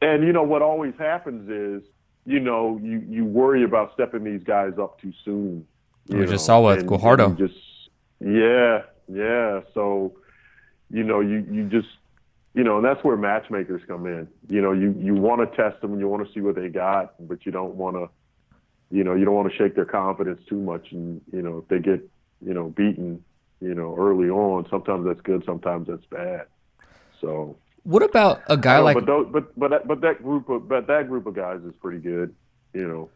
[0.00, 1.88] And you know what always happens is,
[2.24, 5.66] you know, you you worry about stepping these guys up too soon.
[6.06, 7.36] you We just know, saw with Guajardo.
[7.36, 7.54] Just
[8.20, 9.62] yeah, yeah.
[9.74, 10.12] So,
[10.90, 11.88] you know, you you just
[12.54, 14.28] you know, and that's where matchmakers come in.
[14.48, 16.68] You know, you you want to test them and you want to see what they
[16.68, 18.08] got, but you don't want to,
[18.90, 20.92] you know, you don't want to shake their confidence too much.
[20.92, 22.08] And you know, if they get
[22.40, 23.24] you know beaten,
[23.60, 26.46] you know, early on, sometimes that's good, sometimes that's bad.
[27.20, 27.56] So.
[27.88, 28.96] What about a guy like?
[28.96, 31.72] But those, but but that, but that group of but that group of guys is
[31.80, 32.34] pretty good.
[32.74, 33.08] You know.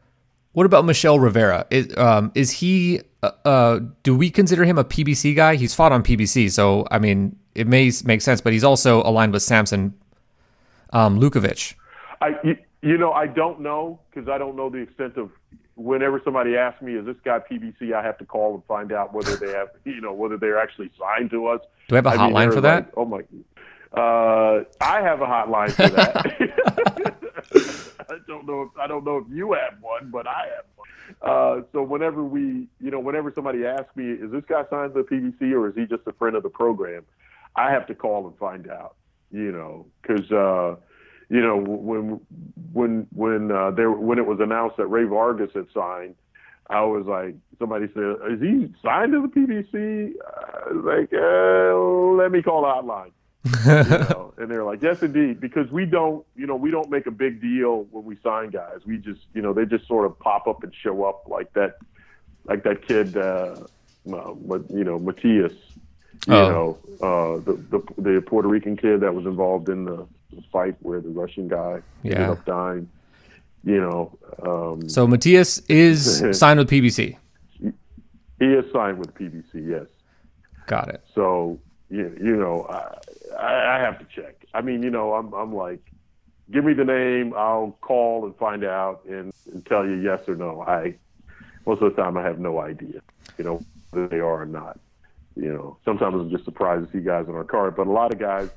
[0.53, 1.67] What about Michel Rivera?
[1.69, 5.57] Is um is he uh, uh do we consider him a PBC guy?
[5.57, 9.35] He's fought on PBC, so I mean it may make sense, but he's also aligned
[9.35, 9.93] with Sampson
[10.95, 11.75] um Lewkowicz.
[12.23, 15.31] I you, you know I don't know because I don't know the extent of.
[15.75, 19.15] Whenever somebody asks me, "Is this guy PBC?" I have to call and find out
[19.15, 21.61] whether they have, you know, whether they're actually signed to us.
[21.89, 22.85] Do we have a hotline mean, for that?
[22.85, 23.23] Like, oh my!
[23.95, 27.13] Uh, I have a hotline for that.
[28.11, 28.63] I don't know.
[28.63, 30.89] If, I don't know if you have one, but I have one.
[31.23, 35.03] Uh, so whenever we, you know, whenever somebody asks me, is this guy signed to
[35.03, 37.05] the PBC or is he just a friend of the program?
[37.57, 38.97] I have to call and find out.
[39.31, 40.77] You know, because uh,
[41.31, 42.21] you know when
[42.75, 46.17] when when uh, there when it was announced that Rey Vargas had signed,
[46.69, 52.23] I was like, somebody said, "Is he signed to the PBC?" I was like, uh,
[52.23, 53.13] "Let me call the hotline."
[53.45, 54.35] You know?
[54.39, 57.41] And they're like, yes, indeed, because we don't, you know, we don't make a big
[57.41, 58.81] deal when we sign guys.
[58.87, 61.79] We just, you know, they just sort of pop up and show up like that,
[62.45, 63.57] like that kid, uh,
[64.05, 65.53] you know, Matias,
[66.27, 66.49] you oh.
[66.49, 70.07] know, uh, the, the the Puerto Rican kid that was involved in the
[70.53, 72.15] fight where the Russian guy yeah.
[72.15, 72.89] ended up dying.
[73.65, 74.19] You know.
[74.45, 77.17] Um, so Matias is signed with PBC.
[77.61, 79.69] He is signed with PBC.
[79.69, 79.87] Yes.
[80.67, 81.05] Got it.
[81.15, 81.59] So
[81.91, 82.97] you, you know, I,
[83.45, 84.45] I have to check.
[84.55, 85.81] I mean, you know, I'm I'm like,
[86.51, 90.37] give me the name, I'll call and find out and, and tell you yes or
[90.37, 90.63] no.
[90.63, 90.95] I
[91.67, 93.01] most of the time I have no idea,
[93.39, 94.79] you know, whether they are or not.
[95.35, 98.13] You know, sometimes I'm just surprised to see guys on our card, but a lot
[98.13, 98.51] of guys,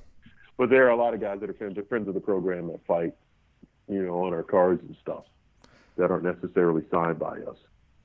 [0.57, 2.85] but there are a lot of guys that are friends, friends of the program that
[2.85, 3.13] fight,
[3.87, 5.23] you know, on our cards and stuff
[5.97, 7.57] that aren't necessarily signed by us.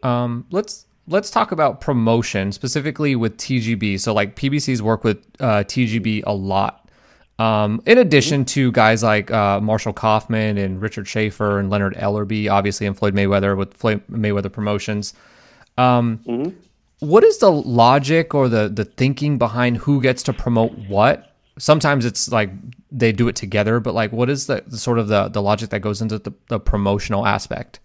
[0.02, 4.00] Um, let's let's talk about promotion specifically with TGB.
[4.00, 6.88] So like PBC's work with uh, TGB a lot.
[7.40, 12.50] Um, in addition to guys like uh, Marshall Kauffman and Richard Schaefer and Leonard Ellerbe,
[12.50, 15.14] obviously, and Floyd Mayweather with Floyd Mayweather Promotions.
[15.78, 16.50] Um, mm-hmm.
[16.98, 21.34] what is the logic or the the thinking behind who gets to promote what?
[21.58, 22.50] Sometimes it's like
[22.92, 25.70] they do it together, but like, what is the, the sort of the the logic
[25.70, 27.80] that goes into the, the promotional aspect?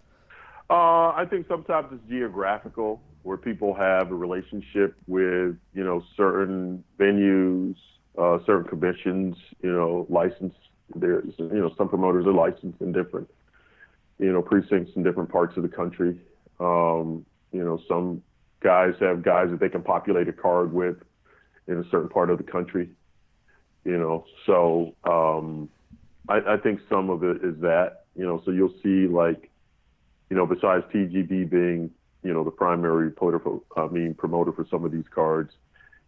[0.68, 6.82] Uh, I think sometimes it's geographical, where people have a relationship with you know certain
[6.98, 7.76] venues,
[8.18, 10.56] uh, certain commissions, you know, licensed.
[10.94, 13.28] There's you know some promoters are licensed in different
[14.18, 16.18] you know precincts in different parts of the country.
[16.60, 18.22] Um, you know, some
[18.60, 20.96] guys have guys that they can populate a card with
[21.68, 22.90] in a certain part of the country.
[23.84, 25.68] You know, so um,
[26.28, 28.04] I, I think some of it is that.
[28.16, 29.50] You know, so you'll see like
[30.30, 31.90] you know, besides TGB being,
[32.22, 35.52] you know, the primary promoter for, I mean, promoter for some of these cards,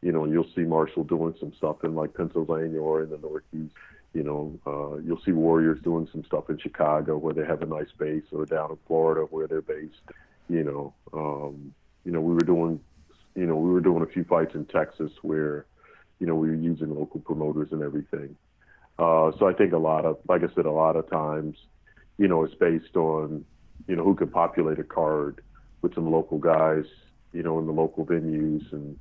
[0.02, 3.74] you know, you'll see Marshall doing some stuff in like Pennsylvania or in the Northeast.
[4.14, 7.66] You know, uh, you'll see Warriors doing some stuff in Chicago where they have a
[7.66, 10.00] nice base, or down in Florida where they're based.
[10.48, 12.80] You know, um, you know, we were doing,
[13.34, 15.66] you know, we were doing a few fights in Texas where,
[16.20, 18.34] you know, we were using local promoters and everything.
[18.98, 21.56] Uh, so I think a lot of, like I said, a lot of times,
[22.16, 23.44] you know, it's based on
[23.86, 25.40] you know, who could populate a card
[25.82, 26.84] with some local guys,
[27.32, 28.98] you know, in the local venues and,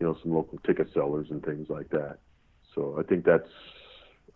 [0.00, 2.18] you know, some local ticket sellers and things like that.
[2.74, 3.48] So I think that's,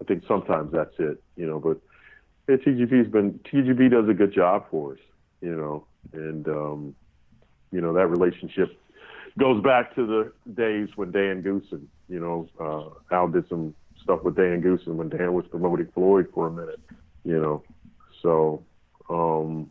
[0.00, 1.78] I think sometimes that's it, you know, but
[2.48, 4.98] yeah, TGB's been, TGB does a good job for us,
[5.40, 6.94] you know, and, um,
[7.72, 8.78] you know, that relationship
[9.38, 14.22] goes back to the days when Dan Goossen, you know, uh, Al did some stuff
[14.22, 16.80] with Dan Goossen when Dan was promoting Floyd for a minute,
[17.24, 17.62] you know,
[18.22, 18.62] so,
[19.08, 19.70] um,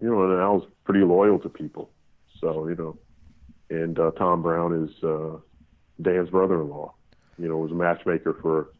[0.00, 1.90] you know, and Al's pretty loyal to people.
[2.40, 2.98] So, you know,
[3.70, 5.38] and uh, Tom Brown is uh,
[6.00, 6.94] Dan's brother-in-law.
[7.38, 8.70] You know, was a matchmaker for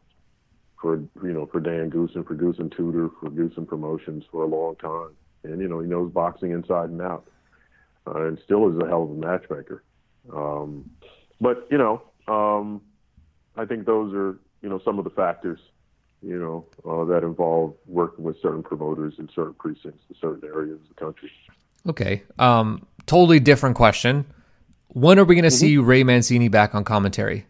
[0.81, 4.75] for you know for Dan Goossen, for Goossen Tutor, for Goossen Promotions for a long
[4.75, 7.27] time, and you know he knows boxing inside and out,
[8.07, 9.83] uh, and still is a hell of a matchmaker.
[10.33, 10.89] Um,
[11.39, 12.81] but you know, um,
[13.55, 15.59] I think those are you know some of the factors
[16.21, 20.79] you know, uh, that involve working with certain promoters in certain precincts in certain areas
[20.81, 21.31] of the country.
[21.87, 22.23] Okay.
[22.37, 24.25] Um, totally different question.
[24.89, 25.57] When are we going to mm-hmm.
[25.57, 27.45] see Ray Mancini back on commentary?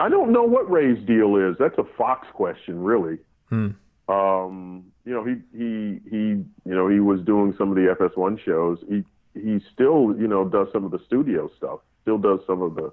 [0.00, 1.56] I don't know what Ray's deal is.
[1.58, 3.18] That's a Fox question, really.
[3.48, 3.68] Hmm.
[4.08, 8.38] Um, you know, he he he, you know, he was doing some of the FS1
[8.44, 8.78] shows.
[8.88, 11.80] He he still, you know, does some of the studio stuff.
[12.02, 12.92] Still does some of the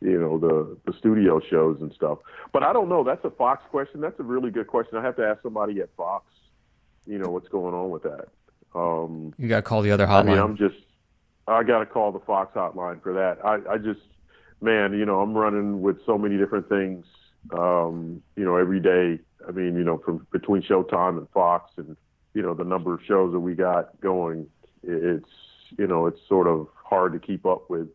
[0.00, 2.18] you know the the studio shows and stuff.
[2.52, 3.04] But I don't know.
[3.04, 4.00] That's a Fox question.
[4.00, 4.98] That's a really good question.
[4.98, 6.24] I have to ask somebody at Fox.
[7.06, 8.28] You know what's going on with that.
[8.74, 10.20] Um, you got to call the other hotline.
[10.20, 10.76] I mean, I'm just
[11.46, 13.44] I got to call the Fox hotline for that.
[13.44, 14.00] I, I just
[14.60, 17.04] man, you know, I'm running with so many different things.
[17.56, 19.18] Um, you know, every day.
[19.48, 21.96] I mean, you know, from between Showtime and Fox, and
[22.34, 24.46] you know the number of shows that we got going,
[24.82, 25.28] it's
[25.78, 27.88] you know it's sort of hard to keep up with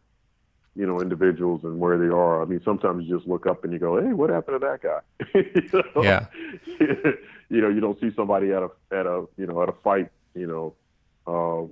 [0.76, 2.42] you know individuals and where they are.
[2.42, 4.82] I mean, sometimes you just look up and you go, "Hey, what happened to that
[4.82, 5.00] guy?"
[5.34, 6.04] you know?
[6.04, 6.26] Yeah.
[7.50, 10.10] you know, you don't see somebody at a at a you know at a fight,
[10.34, 10.74] you know,
[11.28, 11.72] um,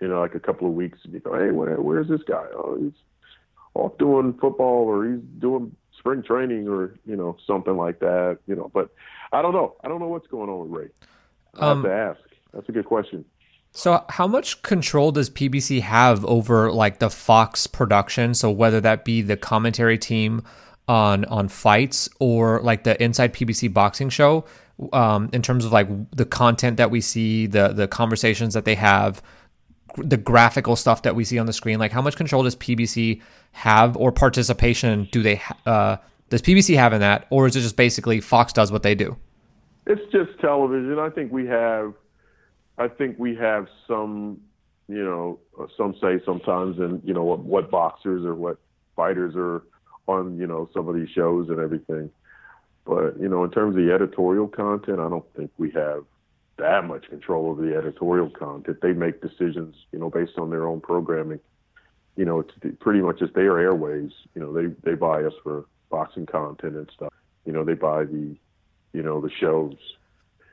[0.00, 2.46] you know, like a couple of weeks, and you go, "Hey, where, where's this guy?
[2.54, 2.92] Oh, he's
[3.74, 8.56] off doing football, or he's doing spring training, or you know, something like that." You
[8.56, 8.90] know, but
[9.32, 9.76] I don't know.
[9.84, 10.88] I don't know what's going on with Ray.
[11.54, 12.20] I um, have to ask.
[12.54, 13.24] That's a good question.
[13.78, 18.34] So, how much control does PBC have over like the Fox production?
[18.34, 20.42] So, whether that be the commentary team
[20.88, 24.44] on on fights or like the Inside PBC boxing show,
[24.92, 28.74] um, in terms of like the content that we see, the the conversations that they
[28.74, 29.22] have,
[29.96, 31.78] the graphical stuff that we see on the screen.
[31.78, 35.98] Like, how much control does PBC have or participation do they uh,
[36.30, 39.16] does PBC have in that, or is it just basically Fox does what they do?
[39.86, 40.98] It's just television.
[40.98, 41.94] I think we have
[42.78, 44.40] I think we have some,
[44.88, 48.58] you know, uh, some say sometimes, and you know what, what boxers or what
[48.94, 49.62] fighters are
[50.06, 52.10] on, you know, some of these shows and everything.
[52.84, 56.04] But you know, in terms of the editorial content, I don't think we have
[56.56, 58.78] that much control over the editorial content.
[58.80, 61.40] They make decisions, you know, based on their own programming.
[62.16, 64.12] You know, it's pretty much just their airways.
[64.34, 67.12] You know, they they buy us for boxing content and stuff.
[67.44, 68.36] You know, they buy the,
[68.92, 69.76] you know, the shows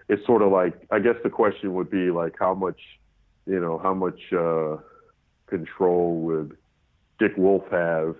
[0.09, 2.79] it's sort of like I guess the question would be like how much,
[3.45, 4.77] you know, how much uh,
[5.47, 6.57] control would
[7.19, 8.15] Dick Wolf have,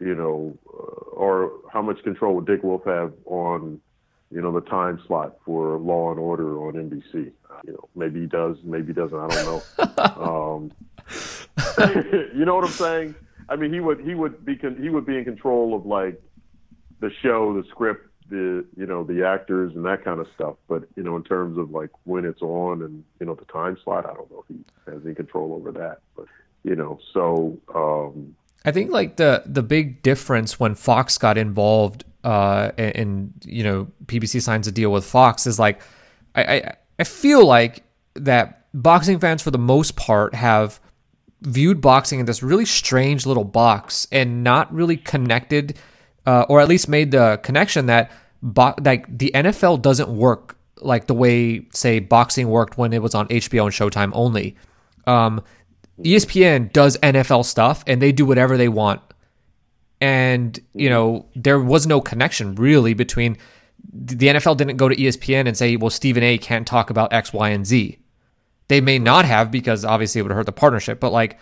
[0.00, 3.80] you know, uh, or how much control would Dick Wolf have on,
[4.30, 7.32] you know, the time slot for Law and Order on NBC?
[7.64, 9.18] You know, maybe he does, maybe he doesn't.
[9.18, 9.62] I don't know.
[10.22, 10.72] um,
[12.34, 13.14] you know what I'm saying?
[13.48, 16.20] I mean, he would he would be he would be in control of like
[17.00, 20.56] the show, the script, the you know the actors and that kind of stuff.
[20.68, 23.76] But you know, in terms of like when it's on and you know the time
[23.84, 25.98] slot, I don't know if he has any control over that.
[26.16, 26.26] But
[26.62, 28.34] you know, so um,
[28.64, 33.62] I think like the the big difference when Fox got involved uh, and, and you
[33.62, 35.80] know PBC signs a deal with Fox is like
[36.34, 37.84] I, I I feel like
[38.14, 40.80] that boxing fans for the most part have
[41.42, 45.78] viewed boxing in this really strange little box and not really connected
[46.26, 48.10] uh, or at least made the connection that
[48.42, 53.14] bo- like the NFL doesn't work like the way say boxing worked when it was
[53.14, 54.56] on HBO and Showtime only.
[55.06, 55.42] Um,
[56.00, 59.00] ESPN does NFL stuff and they do whatever they want.
[60.00, 63.38] And you know there was no connection really between
[63.92, 66.38] the NFL didn't go to ESPN and say, well, Stephen A.
[66.38, 67.98] can't talk about X, Y, and Z.
[68.68, 71.38] They may not have because obviously it would hurt the partnership, but like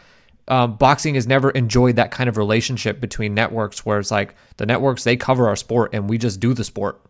[0.49, 4.67] um, boxing has never enjoyed that kind of relationship between networks where it's like the
[4.67, 7.01] networks they cover our sport and we just do the sport.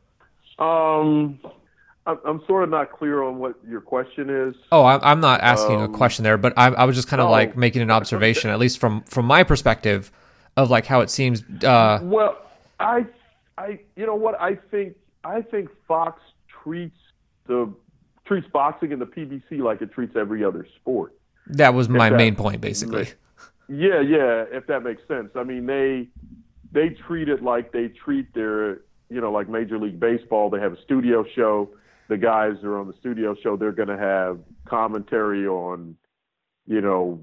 [0.59, 1.40] Um
[2.05, 4.57] i'm sort of not clear on what your question is.
[4.73, 7.31] Oh i'm not asking um, a question there but I, I was just kind of
[7.31, 10.11] like making an observation at least from from my perspective
[10.57, 12.38] of like how it seems uh, well
[12.81, 13.07] i
[13.57, 14.40] i you know what?
[14.40, 16.21] I think i think fox
[16.62, 16.99] treats
[17.47, 17.73] the
[18.25, 21.14] treats boxing and the pbc like it treats every other sport.
[21.47, 23.09] That was my that, main point, basically.
[23.68, 25.31] Yeah, yeah, if that makes sense.
[25.35, 26.09] I mean, they
[26.72, 30.51] they treat it like they treat their, you know, like Major League Baseball.
[30.51, 31.70] They have a studio show.
[32.09, 33.57] The guys are on the studio show.
[33.57, 35.96] They're going to have commentary on,
[36.66, 37.22] you know,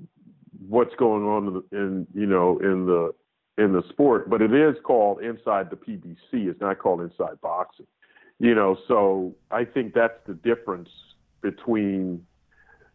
[0.68, 3.14] what's going on in, you know, in the
[3.62, 4.30] in the sport.
[4.30, 6.50] But it is called Inside the PBC.
[6.50, 7.88] It's not called Inside Boxing.
[8.40, 10.90] You know, so I think that's the difference
[11.42, 12.26] between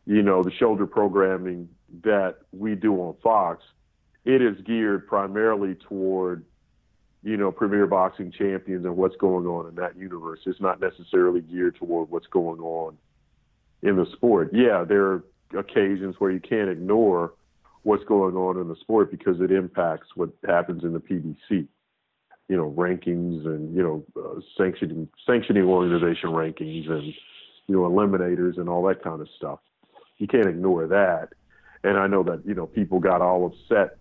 [0.07, 1.69] you know, the shoulder programming
[2.03, 3.63] that we do on Fox,
[4.25, 6.45] it is geared primarily toward,
[7.23, 10.41] you know, premier boxing champions and what's going on in that universe.
[10.47, 12.97] It's not necessarily geared toward what's going on
[13.83, 14.51] in the sport.
[14.53, 15.25] Yeah, there are
[15.59, 17.35] occasions where you can't ignore
[17.83, 21.67] what's going on in the sport because it impacts what happens in the PBC.
[22.49, 27.05] You know, rankings and you know, uh, sanctioning sanctioning organization rankings and
[27.67, 29.61] you know, eliminators and all that kind of stuff
[30.19, 31.31] you can't ignore that.
[31.85, 33.99] And I know that you know people got all upset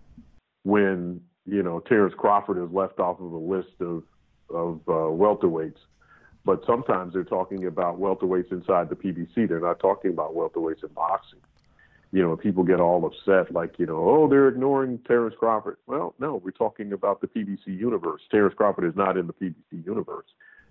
[0.64, 4.02] when you know Terrence Crawford is left off of a list of
[4.50, 5.78] of uh, welterweights.
[6.44, 9.48] But sometimes they're talking about welterweights inside the PBC.
[9.48, 11.40] They're not talking about welterweights in boxing.
[12.12, 15.78] you know, people get all upset, like, you know, oh, they're ignoring Terrence Crawford.
[15.86, 18.20] Well, no, we're talking about the PBC universe.
[18.30, 20.26] Terrence Crawford is not in the PBC universe.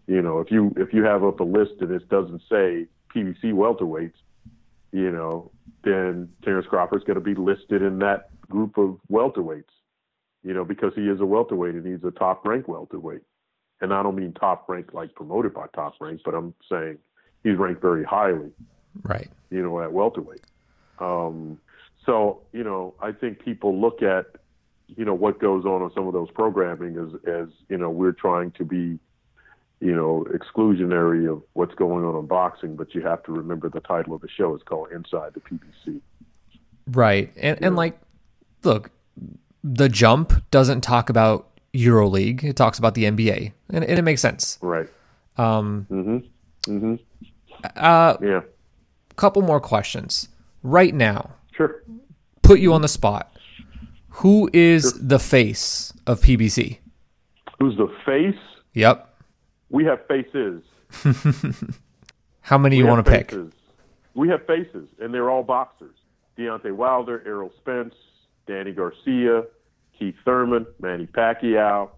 [0.07, 3.53] You know, if you if you have up a list and it doesn't say PBC
[3.53, 4.13] welterweights,
[4.93, 5.51] you know,
[5.83, 9.63] then Terrence Crawford's going to be listed in that group of welterweights.
[10.45, 13.21] You know, because he is a welterweight and he's a top ranked welterweight.
[13.79, 16.97] And I don't mean top rank like promoted by top rank, but I'm saying
[17.43, 18.51] he's ranked very highly.
[19.03, 19.29] Right.
[19.49, 20.41] You know, at welterweight.
[20.99, 21.59] Um,
[22.05, 24.25] so, you know, I think people look at,
[24.87, 28.11] you know, what goes on on some of those programming as, as you know, we're
[28.11, 28.99] trying to be,
[29.79, 33.81] you know, exclusionary of what's going on in boxing, but you have to remember the
[33.81, 36.01] title of the show is called Inside the PBC.
[36.87, 37.31] Right.
[37.37, 37.99] And, and like,
[38.63, 38.91] look,
[39.63, 42.43] the jump doesn't talk about EuroLeague.
[42.43, 44.57] It talks about the NBA, and, and it makes sense.
[44.61, 44.87] Right.
[45.37, 46.17] Um, mm-hmm.
[46.71, 46.95] Mm-hmm.
[47.75, 48.41] Uh, yeah.
[49.15, 50.29] Couple more questions
[50.63, 51.31] right now.
[51.55, 51.83] Sure.
[52.41, 53.35] Put you on the spot.
[54.09, 55.01] Who is sure.
[55.01, 56.79] the face of PBC?
[57.59, 58.39] Who's the face?
[58.73, 59.12] Yep.
[59.73, 60.61] We have faces.
[62.41, 63.33] How many we you want to pick?
[64.13, 65.95] We have faces, and they're all boxers.
[66.37, 67.95] Deontay Wilder, Errol Spence,
[68.45, 69.45] Danny Garcia,
[69.97, 71.89] Keith Thurman, Manny Pacquiao,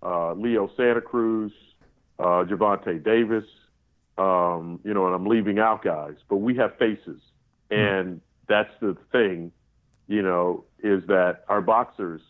[0.00, 1.52] uh, Leo Santa Cruz,
[2.20, 3.46] uh, Gervonta Davis.
[4.16, 7.20] Um, you know, and I'm leaving out guys, but we have faces.
[7.72, 7.78] Hmm.
[7.78, 9.50] And that's the thing,
[10.06, 12.20] you know, is that our boxers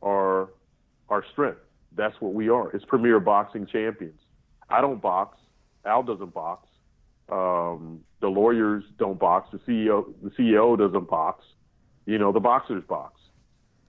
[0.00, 0.48] are
[1.10, 1.58] our strength.
[1.96, 2.74] That's what we are.
[2.74, 4.20] It's premier boxing champions.
[4.68, 5.38] I don't box.
[5.84, 6.68] Al doesn't box.
[7.30, 9.48] Um, the lawyers don't box.
[9.52, 11.44] The CEO, the CEO doesn't box.
[12.06, 13.20] You know, the boxers box.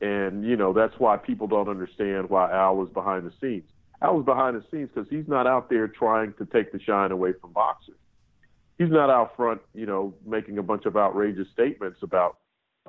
[0.02, 3.70] And, you know, that's why people don't understand why Al was behind the scenes.
[4.02, 7.12] Al was behind the scenes because he's not out there trying to take the shine
[7.12, 7.96] away from boxers
[8.78, 12.38] he's not out front, you know, making a bunch of outrageous statements about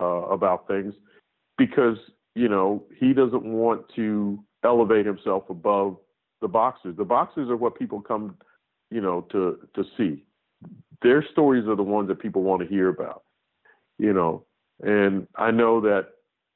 [0.00, 0.94] uh, about things
[1.56, 1.96] because
[2.34, 5.96] you know he doesn't want to elevate himself above
[6.40, 6.96] the boxers.
[6.96, 8.36] The boxers are what people come,
[8.90, 10.24] you know, to to see.
[11.02, 13.22] Their stories are the ones that people want to hear about,
[13.98, 14.44] you know.
[14.82, 16.08] And I know that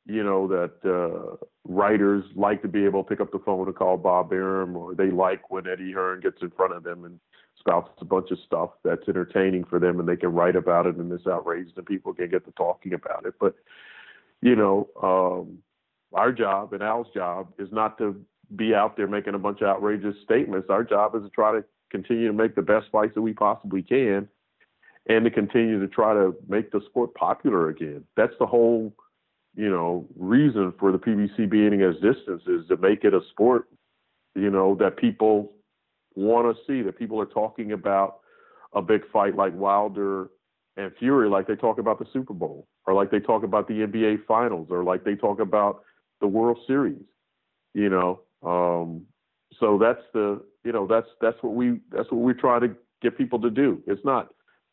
[0.06, 1.36] you know that uh,
[1.66, 4.94] writers like to be able to pick up the phone and call Bob Arum, or
[4.94, 7.20] they like when Eddie Hearn gets in front of them and
[7.58, 10.96] spouts a bunch of stuff that's entertaining for them, and they can write about it,
[10.96, 13.34] and it's outrageous, and people can get to talking about it.
[13.38, 13.54] But
[14.42, 15.58] you know, um,
[16.12, 18.20] our job and Al's job is not to
[18.56, 20.68] be out there making a bunch of outrageous statements.
[20.70, 23.82] Our job is to try to continue to make the best fights that we possibly
[23.82, 24.28] can,
[25.08, 28.04] and to continue to try to make the sport popular again.
[28.16, 28.92] That's the whole
[29.56, 33.68] you know, reason for the PBC being as distance is to make it a sport,
[34.34, 35.52] you know, that people
[36.14, 38.20] want to see, that people are talking about
[38.74, 40.30] a big fight like Wilder
[40.76, 43.74] and Fury, like they talk about the Super Bowl, or like they talk about the
[43.74, 45.82] NBA Finals, or like they talk about
[46.20, 47.02] the World Series,
[47.74, 48.20] you know.
[48.42, 49.06] Um,
[49.58, 53.16] so that's the, you know, that's that's what we that's what we try to get
[53.18, 53.82] people to do.
[53.86, 54.32] It's not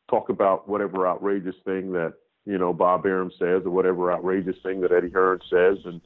[0.10, 2.14] talk about whatever outrageous thing that
[2.46, 6.02] you know Bob Arum says, or whatever outrageous thing that Eddie Hearn says, and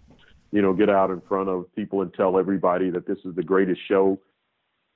[0.51, 3.43] you know, get out in front of people and tell everybody that this is the
[3.43, 4.19] greatest show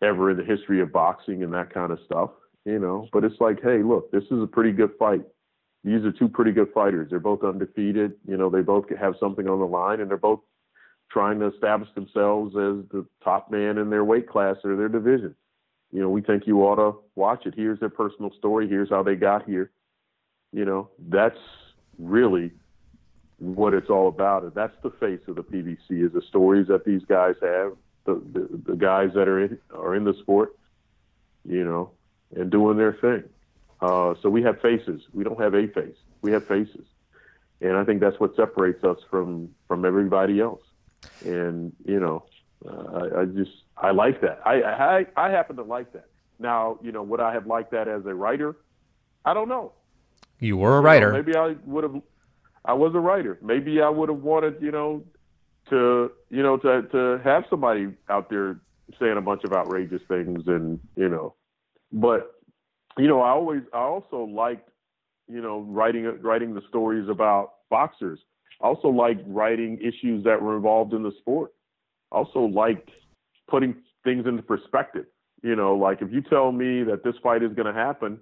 [0.02, 2.32] ever in the history of boxing and that kind of stuff,
[2.66, 3.08] you know.
[3.14, 5.22] But it's like, hey, look, this is a pretty good fight.
[5.86, 7.12] These are two pretty good fighters.
[7.12, 8.14] They're both undefeated.
[8.28, 10.40] You know, they both have something on the line, and they're both
[11.12, 15.36] trying to establish themselves as the top man in their weight class or their division.
[15.92, 17.54] You know, we think you ought to watch it.
[17.56, 18.68] Here's their personal story.
[18.68, 19.70] Here's how they got here.
[20.52, 21.38] You know, that's
[22.00, 22.52] really
[23.38, 24.42] what it's all about.
[24.42, 27.74] And that's the face of the PBC is the stories that these guys have
[28.06, 30.58] the, the, the guys that are in are in the sport,
[31.48, 31.92] you know,
[32.36, 33.24] and doing their thing.
[33.82, 35.02] Uh, so we have faces.
[35.14, 35.96] We don't have a face.
[36.22, 36.86] We have faces,
[37.62, 40.62] and I think that's what separates us from from everybody else.
[41.24, 42.26] And you know,
[42.66, 44.42] uh, I, I just I like that.
[44.46, 46.08] I, I I happen to like that.
[46.40, 48.56] Now, you know, would I have liked that as a writer?
[49.24, 49.74] I don't know.
[50.40, 51.08] You were a writer.
[51.08, 52.02] You know, maybe I would have.
[52.64, 53.38] I was a writer.
[53.42, 55.04] Maybe I would have wanted, you know,
[55.70, 58.60] to you know to to have somebody out there
[59.00, 61.34] saying a bunch of outrageous things and you know
[61.92, 62.35] but
[62.98, 64.70] you know i always i also liked
[65.28, 68.20] you know writing writing the stories about boxers
[68.62, 71.52] I also liked writing issues that were involved in the sport
[72.12, 72.90] I also liked
[73.50, 75.06] putting things into perspective
[75.44, 78.20] you know like if you tell me that this fight is going to happen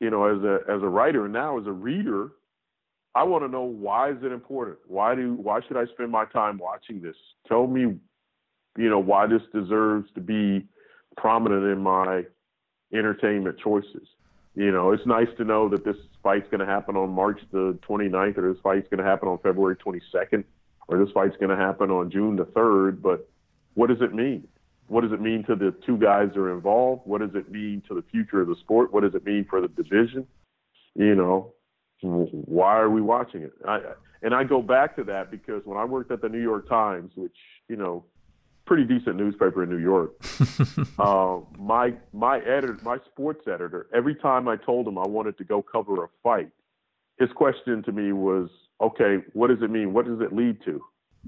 [0.00, 2.32] you know as a as a writer and now as a reader
[3.14, 4.78] I want to know why is it important?
[4.86, 7.16] Why do why should I spend my time watching this?
[7.48, 7.96] Tell me,
[8.78, 10.66] you know, why this deserves to be
[11.16, 12.24] prominent in my
[12.92, 14.08] entertainment choices.
[14.54, 17.78] You know, it's nice to know that this fight's going to happen on March the
[17.88, 20.44] 29th, or this fight's going to happen on February 22nd,
[20.88, 23.00] or this fight's going to happen on June the 3rd.
[23.00, 23.28] But
[23.74, 24.48] what does it mean?
[24.88, 27.02] What does it mean to the two guys that are involved?
[27.04, 28.92] What does it mean to the future of the sport?
[28.92, 30.26] What does it mean for the division?
[30.96, 31.54] You know,
[32.02, 33.52] why are we watching it?
[33.66, 33.80] I,
[34.22, 37.12] and I go back to that because when I worked at the New York Times,
[37.14, 37.36] which
[37.68, 38.04] you know,
[38.70, 40.12] pretty decent newspaper in New York,
[41.00, 45.44] uh, my my editor, my sports editor, every time I told him I wanted to
[45.44, 46.50] go cover a fight,
[47.18, 48.48] his question to me was,
[48.80, 49.92] "Okay, what does it mean?
[49.92, 50.80] What does it lead to?"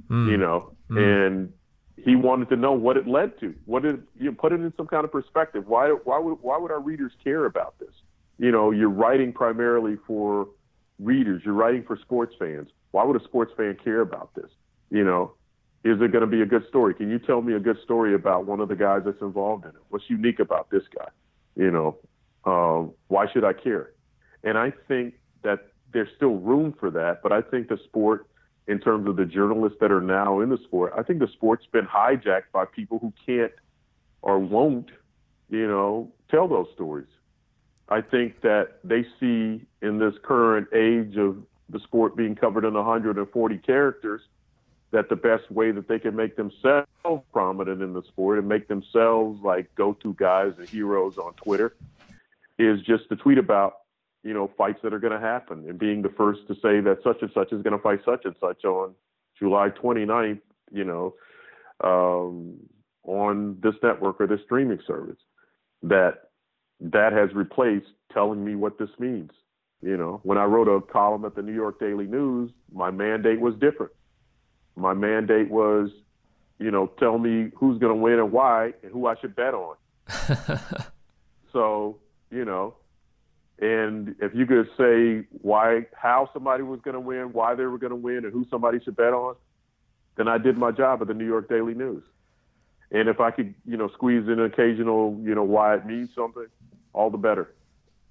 [0.09, 0.31] Mm.
[0.31, 1.27] You know, mm.
[1.27, 1.53] and
[1.97, 3.53] he wanted to know what it led to.
[3.65, 5.67] What did you know, put it in some kind of perspective?
[5.67, 7.95] Why why would why would our readers care about this?
[8.39, 10.47] You know, you're writing primarily for
[11.01, 11.43] readers.
[11.45, 12.69] You're writing for sports fans.
[12.93, 14.51] Why would a sports fan care about this?
[14.91, 15.35] You know,
[15.85, 16.95] is it going to be a good story?
[16.95, 19.71] Can you tell me a good story about one of the guys that's involved in
[19.71, 19.83] it?
[19.89, 21.09] What's unique about this guy?
[21.57, 21.99] You know,
[22.45, 23.91] um, why should I care?
[24.45, 28.27] And I think that there's still room for that, but I think the sport,
[28.69, 31.67] in terms of the journalists that are now in the sport, I think the sport's
[31.73, 33.53] been hijacked by people who can't
[34.23, 34.91] or won't,
[35.51, 37.09] you know, tell those stories.
[37.89, 42.75] I think that they see in this current age of the sport being covered in
[42.75, 44.23] 140 characters
[44.93, 46.87] that the best way that they can make themselves
[47.33, 51.75] prominent in the sport and make themselves like go-to guys and heroes on Twitter
[52.59, 53.79] is just to tweet about
[54.23, 56.99] you know fights that are going to happen and being the first to say that
[57.03, 58.95] such and such is going to fight such and such on
[59.39, 60.41] July 29th,
[60.71, 61.15] you know,
[61.83, 62.57] um,
[63.03, 65.19] on this network or this streaming service.
[65.83, 66.29] That
[66.81, 69.31] that has replaced telling me what this means.
[69.81, 73.41] You know, when I wrote a column at the New York Daily News, my mandate
[73.41, 73.91] was different.
[74.77, 75.91] My mandate was,
[76.59, 79.55] you know, tell me who's going to win and why and who I should bet
[79.55, 79.77] on.
[81.53, 81.99] so,
[82.31, 82.75] you know,
[83.61, 87.79] and if you could say why, how somebody was going to win, why they were
[87.79, 89.37] going to win, and who somebody should bet on,
[90.17, 92.03] then I did my job at the New York Daily News.
[92.91, 96.11] And if I could, you know, squeeze in an occasional, you know, why it means
[96.15, 96.47] something,
[96.93, 97.55] all the better.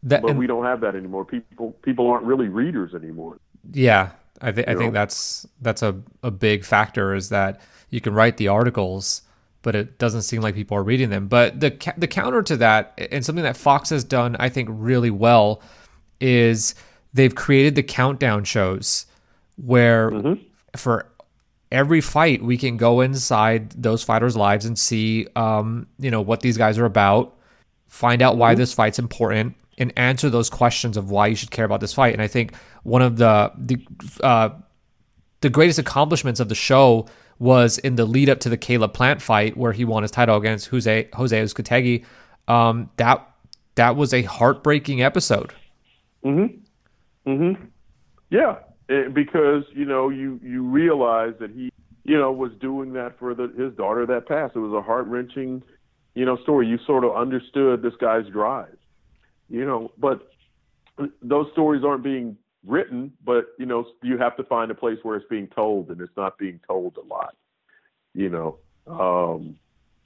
[0.03, 1.25] That, but and, we don't have that anymore.
[1.25, 3.37] People people aren't really readers anymore.
[3.71, 8.13] Yeah, I, th- I think that's that's a, a big factor is that you can
[8.13, 9.21] write the articles,
[9.61, 11.27] but it doesn't seem like people are reading them.
[11.27, 15.11] But the the counter to that, and something that Fox has done, I think, really
[15.11, 15.61] well,
[16.19, 16.75] is
[17.13, 19.05] they've created the countdown shows
[19.57, 20.41] where mm-hmm.
[20.75, 21.07] for
[21.71, 26.41] every fight we can go inside those fighters' lives and see, um, you know, what
[26.41, 27.37] these guys are about
[27.91, 28.59] find out why mm-hmm.
[28.59, 32.13] this fight's important, and answer those questions of why you should care about this fight.
[32.13, 33.85] And I think one of the the
[34.23, 34.49] uh,
[35.41, 37.07] the greatest accomplishments of the show
[37.39, 40.37] was in the lead up to the Caleb Plant fight where he won his title
[40.37, 42.05] against Jose Jose Uzcategui.
[42.47, 43.27] Um, that
[43.75, 45.53] that was a heartbreaking episode.
[46.23, 46.59] Mhm.
[47.25, 47.57] Mhm.
[48.29, 51.71] Yeah, it, because you know you you realize that he
[52.03, 54.55] you know was doing that for the, his daughter that passed.
[54.55, 55.63] It was a heart wrenching
[56.13, 56.67] you know, story.
[56.67, 58.75] You sort of understood this guy's drive,
[59.51, 60.31] you know, but
[61.21, 65.17] those stories aren't being written, but you know, you have to find a place where
[65.17, 67.35] it's being told, and it's not being told a lot,
[68.13, 68.57] you know.
[68.87, 69.57] Um,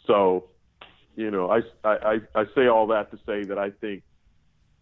[0.08, 0.50] so,
[1.16, 4.04] you know, I, I I say all that to say that I think,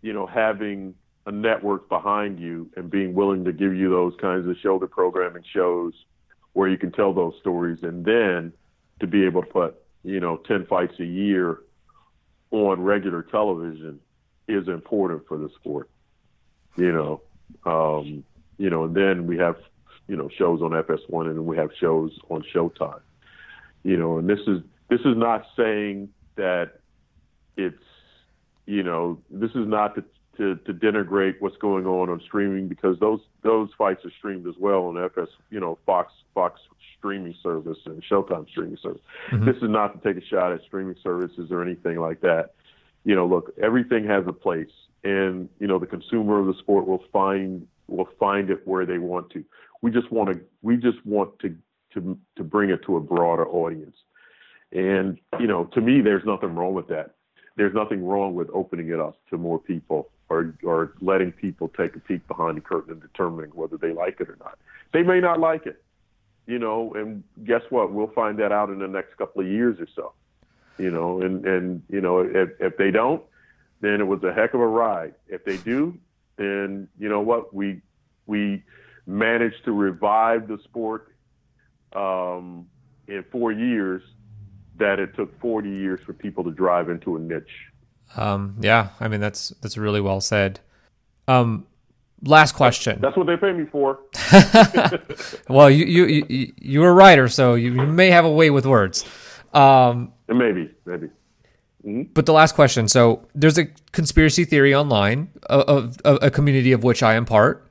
[0.01, 0.95] you know, having
[1.25, 5.43] a network behind you and being willing to give you those kinds of shoulder programming
[5.53, 5.93] shows
[6.53, 8.53] where you can tell those stories, and then
[8.99, 11.59] to be able to put you know, 10 fights a year
[12.51, 13.99] on regular television
[14.47, 15.89] is important for the sport,
[16.75, 17.21] you know.
[17.65, 18.23] Um,
[18.57, 19.57] you know, and then we have,
[20.07, 23.01] you know, shows on FS1 and we have shows on Showtime.
[23.83, 26.79] You know, and this is this is not saying that
[27.57, 27.83] it's,
[28.65, 30.03] you know, this is not to
[30.37, 34.55] to, to denigrate what's going on on streaming because those those fights are streamed as
[34.57, 36.59] well on FS, you know, Fox Fox
[36.97, 39.01] streaming service and Showtime streaming service.
[39.31, 39.45] Mm-hmm.
[39.45, 42.53] This is not to take a shot at streaming services or anything like that.
[43.05, 44.71] You know, look, everything has a place,
[45.03, 48.97] and you know the consumer of the sport will find will find it where they
[48.97, 49.43] want to.
[49.81, 51.55] We just want to we just want to
[51.93, 53.95] to to bring it to a broader audience.
[54.71, 57.15] And you know, to me, there's nothing wrong with that.
[57.55, 61.95] There's nothing wrong with opening it up to more people or or letting people take
[61.95, 64.57] a peek behind the curtain and determining whether they like it or not.
[64.91, 65.83] They may not like it,
[66.47, 67.91] you know, and guess what?
[67.91, 70.13] We'll find that out in the next couple of years or so.
[70.77, 73.21] You know, and and you know, if if they don't,
[73.81, 75.13] then it was a heck of a ride.
[75.27, 75.97] If they do,
[76.37, 77.53] then you know what?
[77.53, 77.81] We
[78.25, 78.63] we
[79.05, 81.15] managed to revive the sport
[81.93, 82.67] um,
[83.07, 84.01] in four years
[84.77, 87.67] that it took 40 years for people to drive into a niche
[88.15, 90.59] Um, yeah, I mean that's that's really well said.
[91.27, 91.67] Um,
[92.23, 92.99] last question.
[93.01, 93.99] That's what they pay me for.
[95.49, 98.65] well, you you you you're a writer, so you, you may have a way with
[98.65, 99.05] words.
[99.53, 101.07] Um, maybe, maybe.
[101.85, 102.03] Mm-hmm.
[102.13, 102.87] But the last question.
[102.87, 107.25] So there's a conspiracy theory online of, of, of a community of which I am
[107.25, 107.67] part,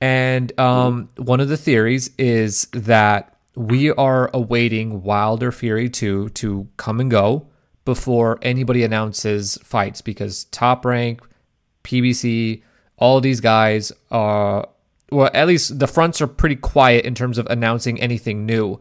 [0.00, 1.24] and um, mm-hmm.
[1.24, 7.10] one of the theories is that we are awaiting Wilder Fury 2 to come and
[7.10, 7.46] go
[7.84, 11.20] before anybody announces fights because Top Rank,
[11.84, 12.62] PBC,
[12.96, 14.68] all these guys are,
[15.10, 18.80] well, at least the fronts are pretty quiet in terms of announcing anything new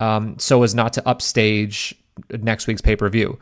[0.00, 1.94] um, so as not to upstage
[2.30, 3.38] next week's pay per view.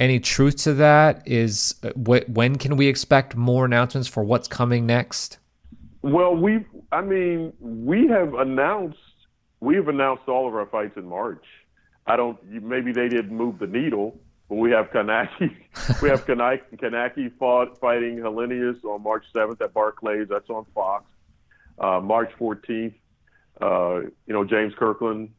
[0.00, 1.22] Any truth to that?
[1.26, 5.38] Is uh, wh- when can we expect more announcements for what's coming next?
[6.02, 8.98] Well, we, I mean, we have announced
[9.60, 11.44] we've announced all of our fights in March.
[12.06, 12.38] I don't.
[12.48, 14.18] Maybe they didn't move the needle,
[14.48, 15.54] but we have Kownacki.
[16.02, 20.28] we have Kownacki, Kownacki fought fighting Helenius on March 7th at Barclays.
[20.28, 21.04] That's on Fox.
[21.78, 22.94] Uh, March 14th,
[23.60, 25.30] uh, you know James Kirkland,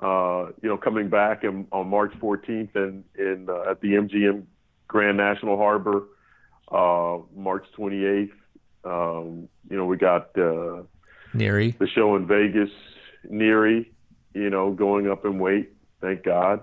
[0.00, 3.88] uh, you know coming back in, on March 14th and in, in uh, at the
[3.92, 4.44] MGM
[4.88, 6.04] Grand National Harbor.
[6.70, 8.30] Uh, March 28th,
[8.84, 10.82] um, you know we got uh,
[11.34, 12.70] Nery the show in Vegas
[13.28, 13.86] Nery,
[14.34, 15.72] you know, going up in weight.
[16.00, 16.60] Thank God.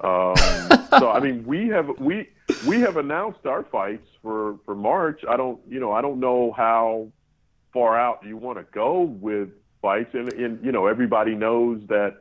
[0.00, 0.36] Um,
[0.98, 2.28] so I mean, we have we
[2.66, 5.22] we have announced our fights for for March.
[5.28, 7.08] I don't you know I don't know how
[7.72, 9.50] far out you want to go with
[9.82, 12.18] fights, and, and you know everybody knows that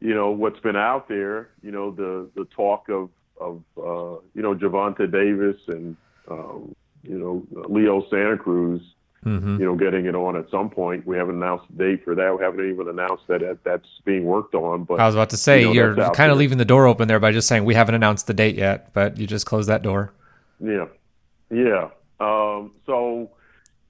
[0.00, 1.50] you know what's been out there.
[1.62, 5.96] You know the the talk of of uh, you know Gervonta Davis and
[6.30, 8.82] um, you know Leo Santa Cruz
[9.26, 9.60] mm-hmm.
[9.60, 11.06] you know, getting it on at some point.
[11.06, 12.36] We haven't announced a date for that.
[12.38, 14.84] We haven't even announced that that's being worked on.
[14.84, 17.08] But I was about to say you know, you're kind of leaving the door open
[17.08, 19.82] there by just saying we haven't announced the date yet, but you just closed that
[19.82, 20.12] door.
[20.60, 20.86] Yeah,
[21.50, 21.90] yeah.
[22.20, 23.30] Um, so,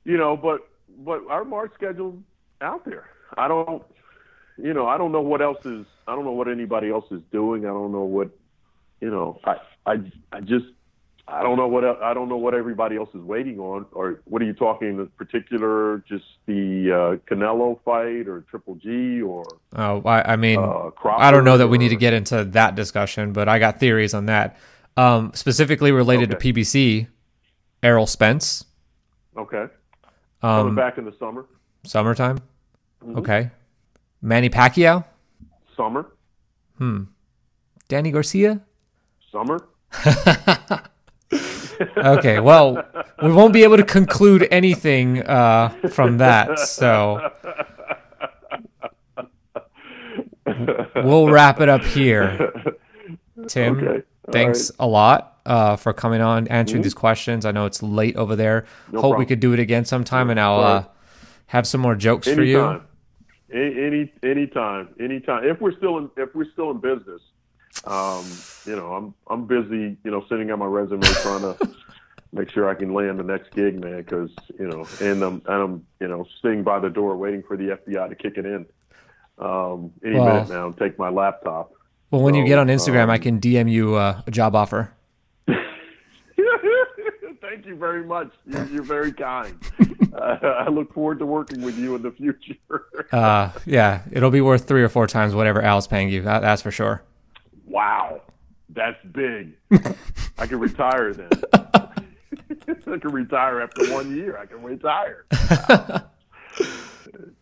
[0.04, 0.66] you know, but
[0.98, 2.18] but our March schedule
[2.60, 3.08] out there.
[3.36, 3.82] I don't,
[4.58, 5.86] you know, I don't know what else is.
[6.06, 7.64] I don't know what anybody else is doing.
[7.64, 8.30] I don't know what,
[9.00, 9.40] you know.
[9.44, 9.94] I I
[10.32, 10.66] I just
[11.28, 14.40] I don't know what I don't know what everybody else is waiting on, or what
[14.42, 15.98] are you talking in particular?
[16.08, 19.44] Just the uh, Canelo fight, or Triple G, or
[19.74, 22.44] oh, I, I mean, uh, I don't know that or, we need to get into
[22.44, 24.56] that discussion, but I got theories on that.
[24.96, 26.52] Um, specifically related okay.
[26.52, 27.08] to PBC,
[27.82, 28.64] Errol Spence.
[29.36, 29.66] Okay.
[30.42, 31.44] Um, Coming back in the summer.
[31.84, 32.38] Summertime.
[33.02, 33.18] Mm-hmm.
[33.18, 33.50] Okay.
[34.26, 35.04] Manny Pacquiao.
[35.76, 36.10] Summer.
[36.78, 37.04] Hmm.
[37.86, 38.60] Danny Garcia.
[39.30, 39.68] Summer.
[41.96, 42.84] okay, well,
[43.22, 47.30] we won't be able to conclude anything uh, from that, so
[50.96, 52.52] we'll wrap it up here.
[53.46, 54.02] Tim, okay.
[54.32, 54.84] thanks right.
[54.84, 56.82] a lot uh, for coming on, answering mm-hmm.
[56.82, 57.46] these questions.
[57.46, 58.66] I know it's late over there.
[58.90, 59.18] No Hope problem.
[59.20, 60.84] we could do it again sometime, and I'll uh,
[61.46, 62.36] have some more jokes anytime.
[62.38, 62.82] for you.
[63.52, 65.44] Any any anytime, anytime.
[65.44, 67.22] If we're still in if we're still in business,
[67.84, 68.24] um,
[68.64, 71.56] you know, I'm I'm busy, you know, sitting on my resume trying to
[72.32, 73.98] make sure I can land the next gig, man.
[73.98, 77.56] Because you know, and I'm and I'm you know sitting by the door waiting for
[77.56, 78.66] the FBI to kick it in
[79.38, 81.72] um, any well, minute now and take my laptop.
[82.10, 84.56] Well, when so, you get on Instagram, um, I can DM you uh, a job
[84.56, 84.92] offer.
[87.48, 88.32] Thank you very much.
[88.46, 89.58] You're, you're very kind.
[90.14, 92.58] uh, I look forward to working with you in the future.
[93.12, 96.22] uh, yeah, it'll be worth three or four times whatever Al's paying you.
[96.22, 97.02] That, that's for sure
[97.66, 98.22] wow,
[98.70, 99.54] that's big.
[100.38, 101.28] I can retire then.
[101.52, 104.38] I can retire after one year.
[104.38, 105.26] I can retire.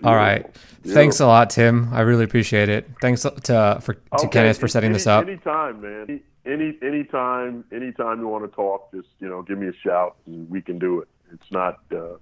[0.03, 0.47] All right.
[0.87, 1.93] Thanks a lot, Tim.
[1.93, 2.89] I really appreciate it.
[3.01, 4.29] Thanks to for to okay.
[4.29, 5.27] Kenneth for setting any, this up.
[5.27, 6.21] Anytime, man.
[6.47, 10.49] Any anytime, anytime you want to talk, just you know, give me a shout and
[10.51, 11.09] we can do it.
[11.33, 12.17] It's not, uh,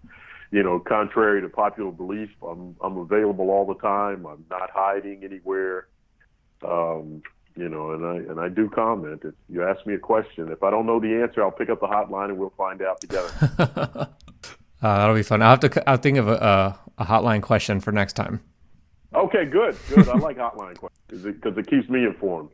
[0.50, 2.30] you know, contrary to popular belief.
[2.46, 4.26] I'm I'm available all the time.
[4.26, 5.88] I'm not hiding anywhere.
[6.66, 7.22] Um,
[7.56, 9.22] you know, and I and I do comment.
[9.24, 11.80] If you ask me a question, if I don't know the answer, I'll pick up
[11.80, 13.30] the hotline and we'll find out together.
[13.58, 14.06] uh,
[14.80, 15.42] that'll be fun.
[15.42, 15.90] I'll have to.
[15.90, 18.40] I'll think of a, a, hotline question for next time.
[19.14, 20.08] Okay, good, good.
[20.08, 22.50] I like hotline questions because it, it, keeps me informed.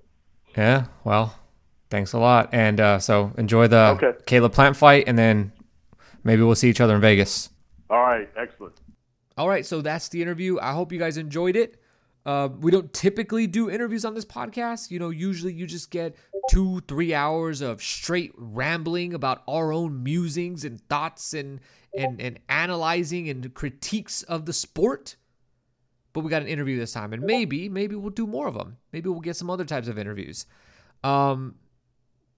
[0.57, 0.87] Yeah.
[1.05, 1.35] Well,
[1.91, 4.13] thanks a lot, and uh, so enjoy the okay.
[4.27, 5.53] Caleb Plant fight, and then
[6.25, 7.51] maybe we'll see each other in Vegas.
[7.91, 8.29] All right.
[8.37, 8.81] Excellent.
[9.37, 9.65] All right.
[9.65, 10.59] So that's the interview.
[10.61, 11.81] I hope you guys enjoyed it.
[12.27, 14.91] Uh, we don't typically do interviews on this podcast.
[14.91, 16.15] You know, usually you just get
[16.51, 21.61] two, three hours of straight rambling about our own musings and thoughts and
[21.97, 25.17] and and analyzing and critiques of the sport.
[26.13, 28.77] But we got an interview this time, and maybe maybe we'll do more of them.
[28.93, 30.45] Maybe we'll get some other types of interviews.
[31.03, 31.55] Um,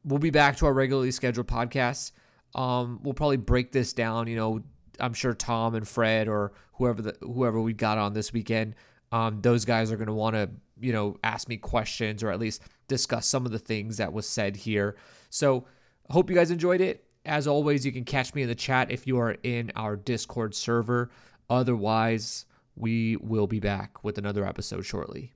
[0.05, 2.13] we'll be back to our regularly scheduled podcasts.
[2.55, 4.27] Um, we'll probably break this down.
[4.27, 4.63] You know,
[4.99, 8.75] I'm sure Tom and Fred or whoever the whoever we got on this weekend,
[9.13, 12.39] um, those guys are going to want to you know ask me questions or at
[12.39, 14.97] least discuss some of the things that was said here.
[15.31, 15.67] So
[16.09, 17.05] hope you guys enjoyed it.
[17.27, 20.55] As always, you can catch me in the chat if you are in our Discord
[20.55, 21.11] server.
[21.51, 22.47] Otherwise,
[22.77, 25.35] we will be back with another episode shortly.